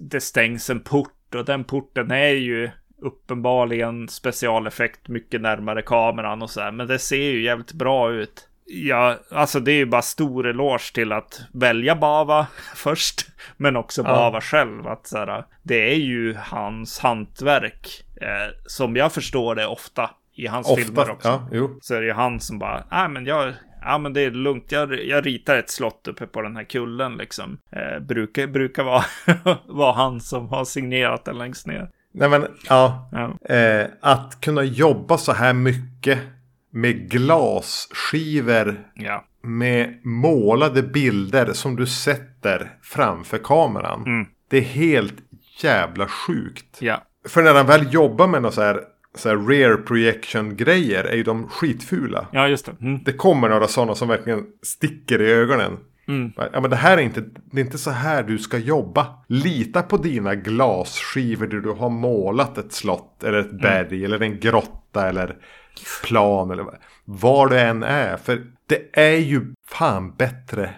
[0.00, 2.70] det stängs en port och den porten är ju
[3.02, 6.72] uppenbarligen specialeffekt mycket närmare kameran och så här.
[6.72, 8.48] Men det ser ju jävligt bra ut.
[8.68, 13.26] Ja, alltså det är ju bara stor eloge till att välja Bava först,
[13.56, 14.08] men också ja.
[14.08, 14.86] Bava själv.
[14.86, 20.46] Att så här, det är ju hans hantverk, eh, som jag förstår det ofta i
[20.46, 21.42] hans Ofta, filmer också.
[21.52, 24.30] Ja, så är det ju han som bara, nej men jag, ja men det är
[24.30, 27.58] lugnt, jag, jag ritar ett slott uppe på den här kullen liksom.
[27.72, 29.04] Eh, brukar, brukar vara,
[29.66, 31.88] vara han som har signerat den längst ner.
[32.14, 33.10] Nej men, ja.
[33.12, 33.54] Ja.
[33.54, 36.18] Eh, att kunna jobba så här mycket
[36.70, 39.24] med glasskivor Ja.
[39.42, 44.02] med målade bilder som du sätter framför kameran.
[44.06, 44.26] Mm.
[44.50, 45.14] Det är helt
[45.62, 46.78] jävla sjukt.
[46.80, 47.02] Ja.
[47.28, 48.80] För när han väl jobbar med något så här,
[49.16, 52.26] så här rear projection grejer är ju de skitfula.
[52.32, 52.72] Ja, just det.
[52.80, 53.02] Mm.
[53.04, 55.78] Det kommer några sådana som verkligen sticker i ögonen.
[56.08, 56.32] Mm.
[56.52, 59.06] Ja, men det här är inte, det är inte så här du ska jobba.
[59.28, 63.56] Lita på dina glasskivor där du har målat ett slott eller Mm.
[63.56, 65.36] ett berg eller en grotta eller
[66.04, 68.16] plan eller vad- var det än är.
[68.16, 70.74] För det är ju fan bättre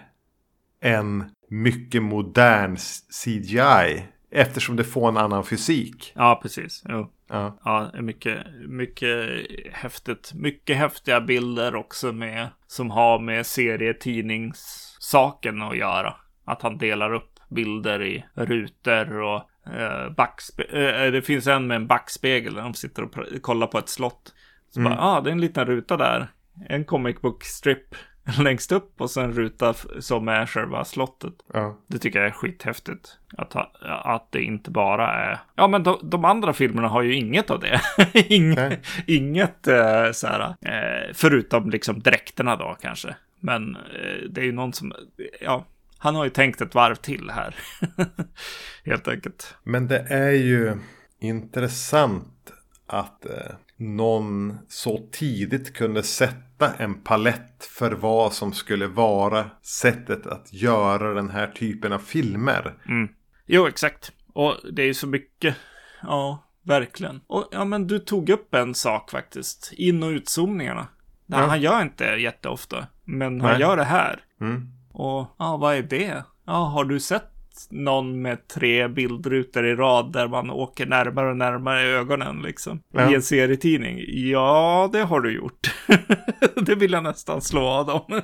[0.81, 2.77] än mycket modern
[3.23, 4.03] CGI.
[4.31, 6.11] Eftersom det får en annan fysik.
[6.15, 6.83] Ja, precis.
[6.89, 7.11] Jo.
[7.29, 7.59] Ja.
[7.63, 9.27] Ja, mycket, mycket
[9.71, 10.31] häftigt.
[10.33, 16.15] Mycket häftiga bilder också med, som har med serietidningssaken att göra.
[16.45, 21.75] Att han delar upp bilder i rutor och eh, backspe- eh, det finns en med
[21.75, 24.33] en backspegel där de sitter och kollar på ett slott.
[24.69, 26.27] Så bara, ah, det är en liten ruta där.
[26.69, 27.95] En comic book strip
[28.39, 31.33] längst upp och sen en ruta som är själva slottet.
[31.53, 31.77] Ja.
[31.87, 33.17] Det tycker jag är skithäftigt.
[33.37, 33.71] Att, ha,
[34.03, 35.39] att det inte bara är...
[35.55, 37.81] Ja, men de, de andra filmerna har ju inget av det.
[38.13, 38.81] inget Nej.
[39.07, 43.15] inget eh, så här, eh, förutom liksom dräkterna då kanske.
[43.39, 44.93] Men eh, det är ju någon som,
[45.41, 45.65] ja,
[45.97, 47.55] han har ju tänkt ett varv till här.
[48.85, 49.55] Helt enkelt.
[49.63, 50.77] Men det är ju
[51.19, 52.53] intressant
[52.87, 60.27] att eh, någon så tidigt kunde sätta en palett för vad som skulle vara sättet
[60.27, 62.75] att göra den här typen av filmer.
[62.85, 63.09] Mm.
[63.45, 64.11] Jo, exakt.
[64.33, 65.55] Och det är ju så mycket,
[66.01, 67.21] ja, verkligen.
[67.27, 69.73] Och ja, men du tog upp en sak faktiskt.
[69.77, 70.87] In och utzoomningarna.
[71.25, 71.37] Ja.
[71.37, 73.61] Han gör inte jätteofta, men han Nej.
[73.61, 74.23] gör det här.
[74.41, 74.71] Mm.
[74.91, 76.23] Och ja, vad är det?
[76.45, 77.31] Ja, har du sett
[77.69, 82.81] någon med tre bildrutor i rad där man åker närmare och närmare ögonen liksom?
[82.93, 83.11] Ja.
[83.11, 83.99] I en serietidning?
[84.07, 85.75] Ja, det har du gjort.
[86.65, 88.01] det vill jag nästan slå av dem.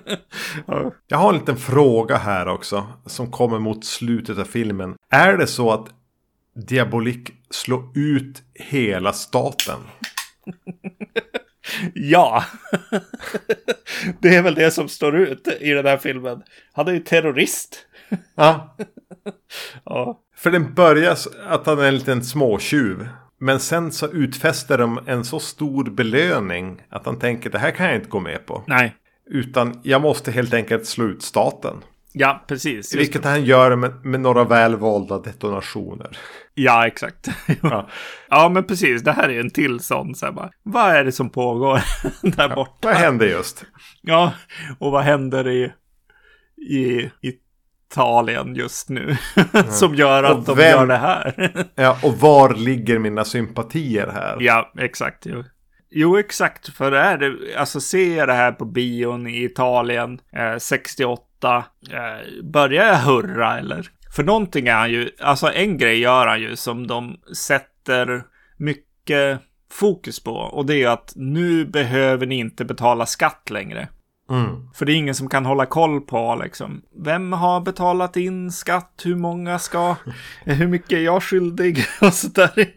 [0.65, 0.91] ja.
[1.07, 4.95] Jag har en liten fråga här också som kommer mot slutet av filmen.
[5.09, 5.87] Är det så att
[6.55, 9.79] Diabolik slår ut hela staten?
[11.93, 12.43] ja.
[14.19, 16.43] det är väl det som står ut i den här filmen.
[16.73, 17.85] Han är ju terrorist.
[18.35, 18.75] Ja,
[19.83, 20.21] Ja.
[20.35, 23.07] För den börjar att han är en liten småtjuv.
[23.39, 27.85] Men sen så utfäster de en så stor belöning att han tänker det här kan
[27.85, 28.63] jag inte gå med på.
[28.67, 28.95] Nej.
[29.29, 31.75] Utan jag måste helt enkelt slå ut staten.
[32.11, 32.95] Ja, precis.
[32.95, 33.29] Vilket det.
[33.29, 36.17] han gör med, med några välvalda detonationer.
[36.53, 37.27] Ja, exakt.
[37.61, 37.89] Ja.
[38.29, 39.01] ja, men precis.
[39.03, 40.15] Det här är en till sån.
[40.15, 41.81] Så här bara, vad är det som pågår
[42.35, 42.87] där borta?
[42.87, 43.65] Vad hände just?
[44.01, 44.33] Ja,
[44.79, 45.71] och vad händer i,
[46.57, 47.11] i
[47.95, 49.17] Italien just nu?
[49.69, 51.51] som gör att Och de vem- gör det här.
[51.75, 54.37] Ja, och var ligger mina sympatier här?
[54.39, 55.25] ja, exakt.
[55.25, 55.43] Jo.
[55.91, 56.69] jo, exakt.
[56.69, 57.35] För det är det.
[57.57, 61.63] Alltså ser jag det här på bion i Italien eh, 68.
[61.91, 63.87] Eh, börjar jag hurra eller?
[64.15, 68.23] För någonting är han ju, alltså en grej gör han ju som de sätter
[68.57, 69.39] mycket
[69.71, 70.31] fokus på.
[70.35, 73.87] Och det är att nu behöver ni inte betala skatt längre.
[74.29, 74.69] Mm.
[74.73, 76.81] För det är ingen som kan hålla koll på liksom.
[76.95, 79.01] Vem har betalat in skatt?
[79.03, 79.95] Hur många ska?
[80.43, 81.85] Hur mycket är jag skyldig?
[82.01, 82.51] Och sådär.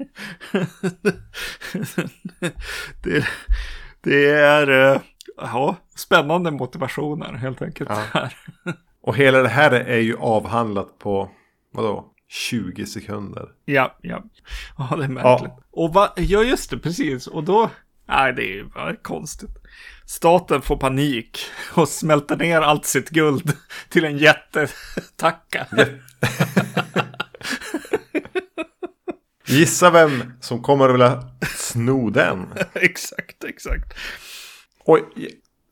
[3.02, 3.26] det,
[4.00, 5.00] det är eh,
[5.36, 7.90] ja, spännande motivationer helt enkelt.
[7.90, 8.02] Ja.
[8.12, 8.36] Här.
[9.02, 11.30] Och hela det här är ju avhandlat på,
[11.72, 13.48] vadå, 20 sekunder.
[13.64, 14.22] Ja, ja.
[14.78, 15.52] Ja, det är märkligt.
[15.70, 17.26] Och va, ja, just det, precis.
[17.26, 17.70] Och då,
[18.08, 19.50] nej, det är ju bara konstigt.
[20.06, 21.38] Staten får panik
[21.74, 23.52] och smälter ner allt sitt guld
[23.88, 25.66] till en jättetacka.
[29.46, 31.22] Gissa vem som kommer att vilja
[31.56, 32.46] sno den?
[32.74, 33.94] exakt, exakt.
[34.84, 35.02] Oj,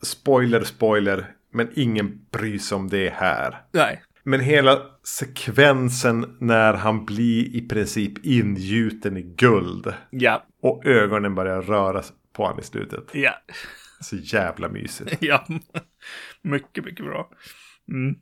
[0.03, 1.27] spoiler, spoiler.
[1.53, 3.63] Men ingen bryr sig om det här.
[3.73, 4.03] Nej.
[4.25, 9.95] Men hela sekvensen när han blir i princip ingjuten i guld.
[10.11, 13.05] Ja, Och ögonen börjar röra sig på honom i slutet.
[13.13, 13.33] ja,
[14.01, 15.17] Så jävla mysigt.
[15.21, 15.47] ja.
[16.43, 17.29] Mycket, mycket bra.
[17.89, 18.15] Mm.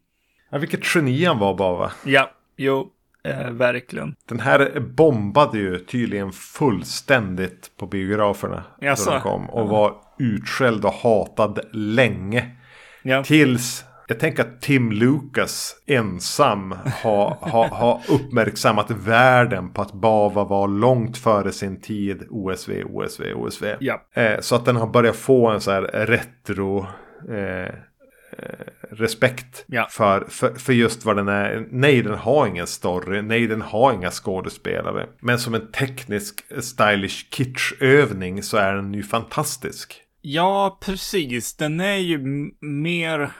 [0.51, 1.93] Ja, vilket geni han var bara.
[2.05, 2.91] Ja, jo,
[3.25, 4.15] eh, verkligen.
[4.29, 8.65] Den här bombade ju tydligen fullständigt på biograferna.
[8.81, 9.11] Jaså?
[9.11, 9.51] Då de kom.
[9.51, 12.51] Och var utskälld och hatad länge.
[13.03, 19.93] Ja, Tills jag tänker att Tim Lucas ensam har ha, ha uppmärksammat världen på att
[19.93, 23.65] Bava var långt före sin tid OSV, OSV, OSV.
[23.81, 26.87] ja, Eh, så att den har börjat få en så här retro
[27.29, 27.75] eh,
[28.91, 29.87] respekt Ja.
[29.91, 31.67] för, för, för just vad den är.
[31.71, 33.23] Nej, den har ingen story.
[33.23, 35.07] Nej, den har inga skådespelare.
[35.21, 40.01] Men som en teknisk stylish kitschövning så är den ju fantastisk.
[40.21, 41.57] Ja, precis.
[41.57, 42.19] Den är ju
[42.61, 43.31] mer...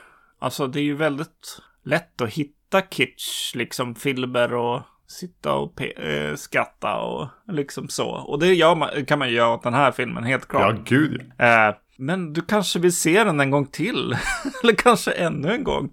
[0.45, 6.35] Alltså, det är ju väldigt lätt att hitta kitsch, liksom filmer och sitta och eh,
[6.35, 8.09] skratta och liksom så.
[8.09, 10.75] Och det man, kan man göra åt den här filmen, helt klart.
[10.77, 11.21] Ja, gud.
[11.39, 14.17] Eh, men du kanske vill se den en gång till.
[14.63, 15.91] eller kanske ännu en gång.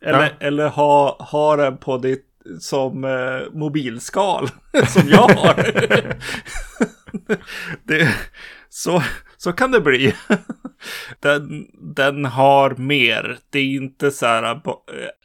[0.00, 0.46] Eller, Ja.
[0.46, 2.26] eller ha, ha den på ditt
[2.60, 4.48] som eh, mobilskal.
[4.88, 5.54] som jag har.
[7.84, 8.14] det,
[8.70, 9.02] så,
[9.36, 10.14] så kan det bli.
[11.20, 11.66] den,
[11.96, 13.38] den har mer.
[13.50, 14.42] Det är inte så här.
[14.54, 14.60] eh,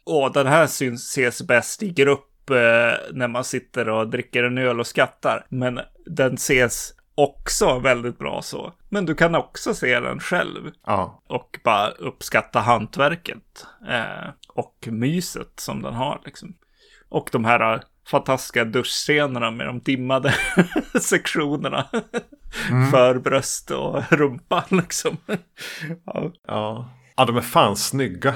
[0.05, 4.57] Åh, den här syns, ses bäst i grupp eh, när man sitter och dricker en
[4.57, 5.45] öl och skrattar.
[5.49, 8.73] Men den ses också väldigt bra så.
[8.89, 15.59] Men du kan också se den själv Ja, och bara uppskatta hantverket eh, och myset
[15.59, 16.21] som den har.
[16.25, 16.53] Liksom.
[17.15, 20.33] Och de här eh, fantastiska duschscenerna med de dimmade
[21.01, 21.85] sektionerna
[22.91, 24.63] för bröst och rumpa.
[24.69, 25.17] Liksom.
[26.05, 26.31] ja.
[26.47, 26.89] ja.
[27.15, 28.35] Ja, de är fan snygga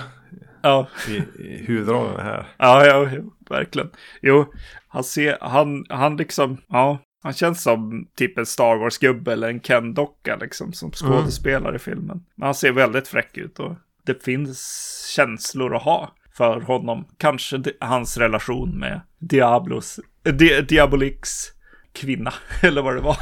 [0.61, 0.87] Ja.
[1.07, 2.47] i, i huvudrollen här.
[2.57, 3.07] Ja, ja,
[3.49, 3.89] verkligen.
[4.21, 4.53] Jo,
[4.87, 9.59] han ser, han, han liksom, ja, han känns som typ en Star Wars-gubbe eller en
[9.59, 12.25] Ken-docka liksom som skådespelare i filmen.
[12.35, 13.75] Men han ser väldigt fräck ut och
[14.05, 14.59] det finns
[15.15, 17.05] känslor att ha för honom.
[17.17, 21.29] Kanske hans relation med Diablos, eh, Di, Diabolix
[21.93, 23.17] kvinna, eller vad det var.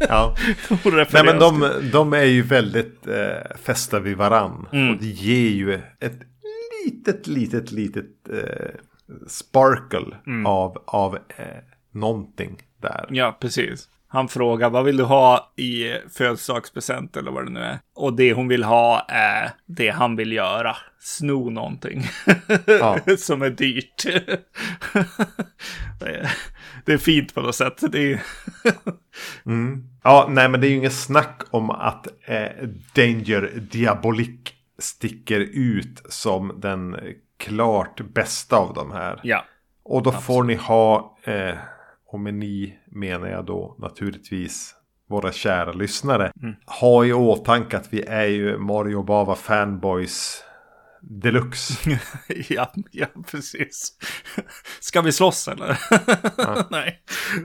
[0.00, 0.36] Ja.
[1.12, 4.66] Nej men de, de är ju väldigt eh, fästa vid varann.
[4.66, 6.20] Och det ger ju ett
[6.84, 8.70] litet, litet, litet eh,
[9.28, 10.16] sparkle
[10.46, 11.46] av, av eh,
[11.90, 13.06] någonting där.
[13.10, 13.88] Ja, precis.
[14.12, 17.78] Han frågar vad vill du ha i födelsedagspresent eller vad det nu är.
[17.94, 20.76] Och det hon vill ha är det han vill göra.
[20.98, 22.02] Sno någonting.
[22.66, 22.98] Ja.
[23.18, 24.04] Som är dyrt.
[26.00, 26.30] det, är,
[26.84, 27.82] det är fint på något sätt.
[27.92, 28.22] Det är,
[30.02, 36.02] Ja, nej men det är ju inget snack om att eh, Danger Diabolik sticker ut
[36.08, 36.96] som den
[37.38, 39.20] klart bästa av de här.
[39.22, 39.44] ja,
[39.82, 41.54] Och då får ni ha, eh,
[42.12, 44.74] och med ni menar jag då naturligtvis
[45.08, 46.32] våra kära lyssnare.
[46.80, 50.44] Ha i åtanke att vi är ju Mario Bava fanboys
[51.00, 51.74] deluxe.
[52.48, 53.98] ja, ja, precis.
[54.80, 55.78] Ska vi slåss eller?
[56.70, 57.02] Nej.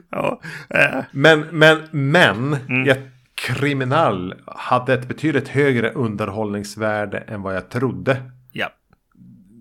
[0.09, 2.57] Ja, eh, Men, men, men.
[2.85, 2.97] Jag,
[3.35, 8.31] kriminal hade ett betydligt högre underhållningsvärde än vad jag trodde.
[8.51, 8.69] ja.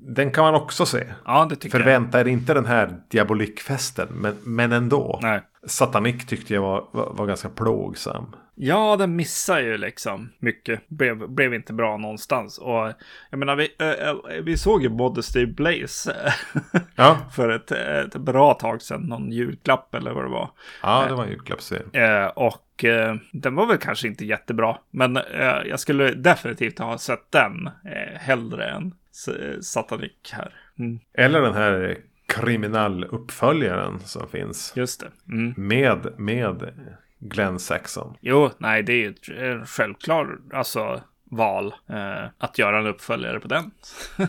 [0.09, 1.05] Den kan man också se.
[1.25, 1.85] ja, det tycker jag.
[1.85, 5.19] Förvänta er inte den här diabolikfesten, men, men ändå.
[5.23, 5.41] Nej.
[5.67, 8.37] Satanik tyckte jag var, var, var ganska plågsam.
[8.55, 10.89] Ja, den missar ju liksom mycket.
[10.89, 12.59] Blev, blev inte bra någonstans.
[12.59, 12.93] Och
[13.31, 16.33] jag menar, vi, äh, äh, vi såg ju Modesty Blaze
[16.95, 19.01] Ja, för ett, ett bra tag sedan.
[19.01, 20.51] Någon julklapp eller vad det var.
[20.83, 22.23] ja det var en julklappsserie.
[22.23, 24.79] Eh, och eh, den var väl kanske inte jättebra.
[24.91, 25.23] Men eh,
[25.67, 30.55] jag skulle definitivt ha sett den eh, hellre än S- Satanik här.
[30.79, 31.97] Mm, Eller den här
[32.27, 34.73] kriminaluppföljaren som finns.
[34.77, 35.33] just det.
[35.33, 35.55] Mm.
[35.57, 36.73] Med, med
[37.19, 38.17] Glenn Saxon.
[38.21, 39.29] Jo, nej, det är ju ett
[39.61, 41.01] eh, självklart alltså,
[41.31, 43.71] val eh, att göra en uppföljare på den.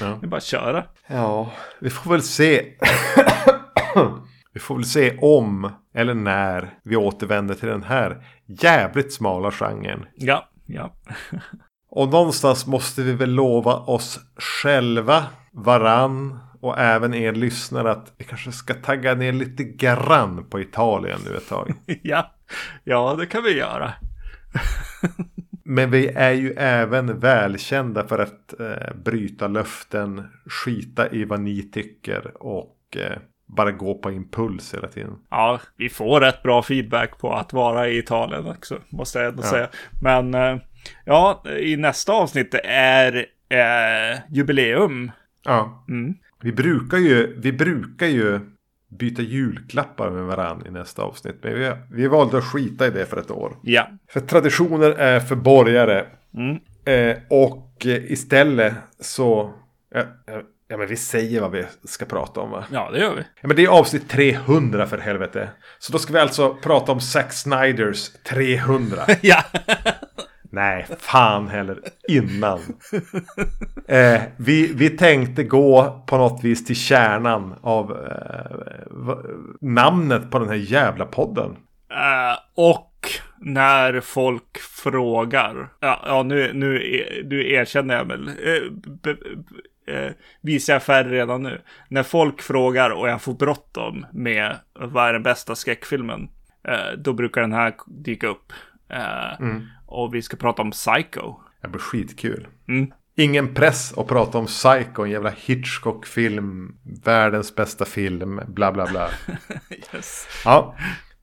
[0.00, 0.18] Ja.
[0.20, 0.84] det är bara att köra.
[1.06, 2.64] Ja, vi får väl se.
[4.52, 10.06] Vi får väl se om eller när vi återvänder till den här jävligt smala genren.
[10.14, 10.94] Ja, ja.
[11.90, 18.24] Och någonstans måste vi väl lova oss själva, varann och även er lyssnare att vi
[18.24, 21.72] kanske ska tagga ner lite grann på Italien nu ett tag.
[22.02, 22.34] ja.
[22.84, 23.92] ja, det kan vi göra.
[25.64, 31.62] Men vi är ju även välkända för att eh, bryta löften, skita i vad ni
[31.62, 33.18] tycker och eh,
[33.48, 35.18] bara gå på impuls hela tiden.
[35.30, 39.42] Ja, vi får rätt bra feedback på att vara i Italien också, måste jag ändå
[39.42, 39.68] säga.
[40.02, 40.56] Men eh,
[41.04, 43.16] ja, i nästa avsnitt är
[43.48, 45.10] eh, jubileum.
[45.44, 46.14] Ja, Mm.
[46.42, 48.40] vi brukar ju, vi brukar ju
[48.88, 51.36] byta julklappar med varandra i nästa avsnitt.
[51.42, 53.56] Men vi, vi valde att skita i det för ett år.
[53.62, 56.06] Ja, För traditioner är för borgare.
[56.34, 56.56] Mm.
[56.84, 59.54] Eh, och istället så...
[59.94, 62.64] Ja, ja, ja, men vi säger vad vi ska prata om va?
[62.72, 63.20] ja det gör vi.
[63.20, 65.48] Ja, men det är avsnitt 300 för helvete.
[65.78, 69.02] Så då ska vi alltså prata om Zack Snyders 300.
[69.22, 69.44] ja,
[70.50, 71.80] Nej, fan heller.
[72.08, 72.60] Innan.
[73.88, 79.16] Eh, vi, vi tänkte gå på något vis till kärnan av eh,
[79.60, 81.56] namnet på den här jävla podden.
[82.54, 83.10] Och Och
[83.40, 85.68] när folk frågar.
[85.80, 86.68] Ja, ja nu, nu,
[87.24, 88.28] nu erkänner jag väl.
[88.28, 89.14] Eh,
[89.90, 91.60] eh, visar jag färg redan nu.
[91.88, 96.28] När folk frågar och jag får bråttom med vad är den bästa skräckfilmen.
[96.68, 98.52] Eh, då brukar den här dyka upp.
[98.90, 99.66] Eh, mm.
[99.86, 101.34] Och vi ska prata om Psycho.
[101.62, 102.46] Det blir skitkul.
[102.68, 102.92] Mm.
[103.16, 109.08] Ingen press att prata om Psycho, en jävla Hitchcock-film, världens bästa film, bla bla bla.
[109.94, 110.26] yes.
[110.44, 110.76] Ja,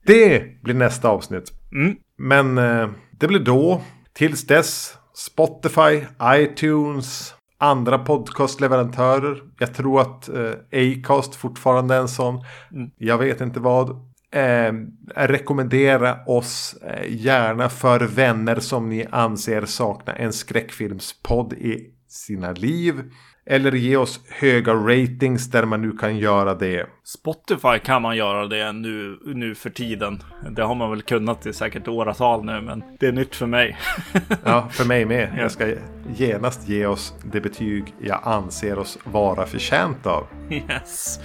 [0.06, 1.52] det blir nästa avsnitt.
[1.72, 1.96] Mm.
[2.18, 3.82] Men eh, det blir då.
[4.12, 9.42] Tills dess, Spotify, iTunes, andra podcastleverantörer.
[9.58, 12.34] Jag tror att eh, Acast fortfarande är en sån.
[12.72, 12.90] Mm.
[12.96, 13.90] Jag vet inte vad.
[14.30, 14.72] Eh,
[15.14, 23.02] rekommendera oss eh, gärna för vänner som ni anser saknar en skräckfilmspodd i sina liv.
[23.48, 26.86] Eller ge oss höga ratings där man nu kan göra det.
[27.04, 30.22] Spotify kan man göra det nu, nu för tiden.
[30.50, 33.76] Det har man väl kunnat i säkert åratal nu, men det är nytt för mig.
[34.44, 35.34] ja, för mig med.
[35.38, 35.74] Jag ska
[36.16, 40.26] genast ge oss det betyg jag anser oss vara förtjänt av.
[40.50, 41.20] Yes.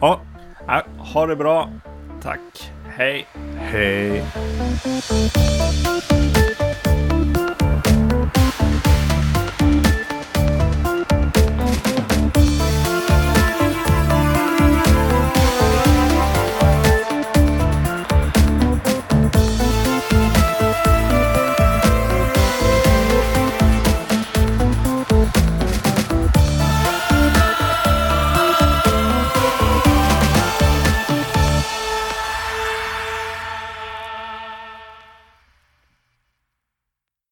[0.00, 0.20] Ja,
[0.98, 1.70] ha det bra.
[2.22, 2.72] Tack.
[2.96, 3.26] Hej.
[3.58, 4.24] Hej.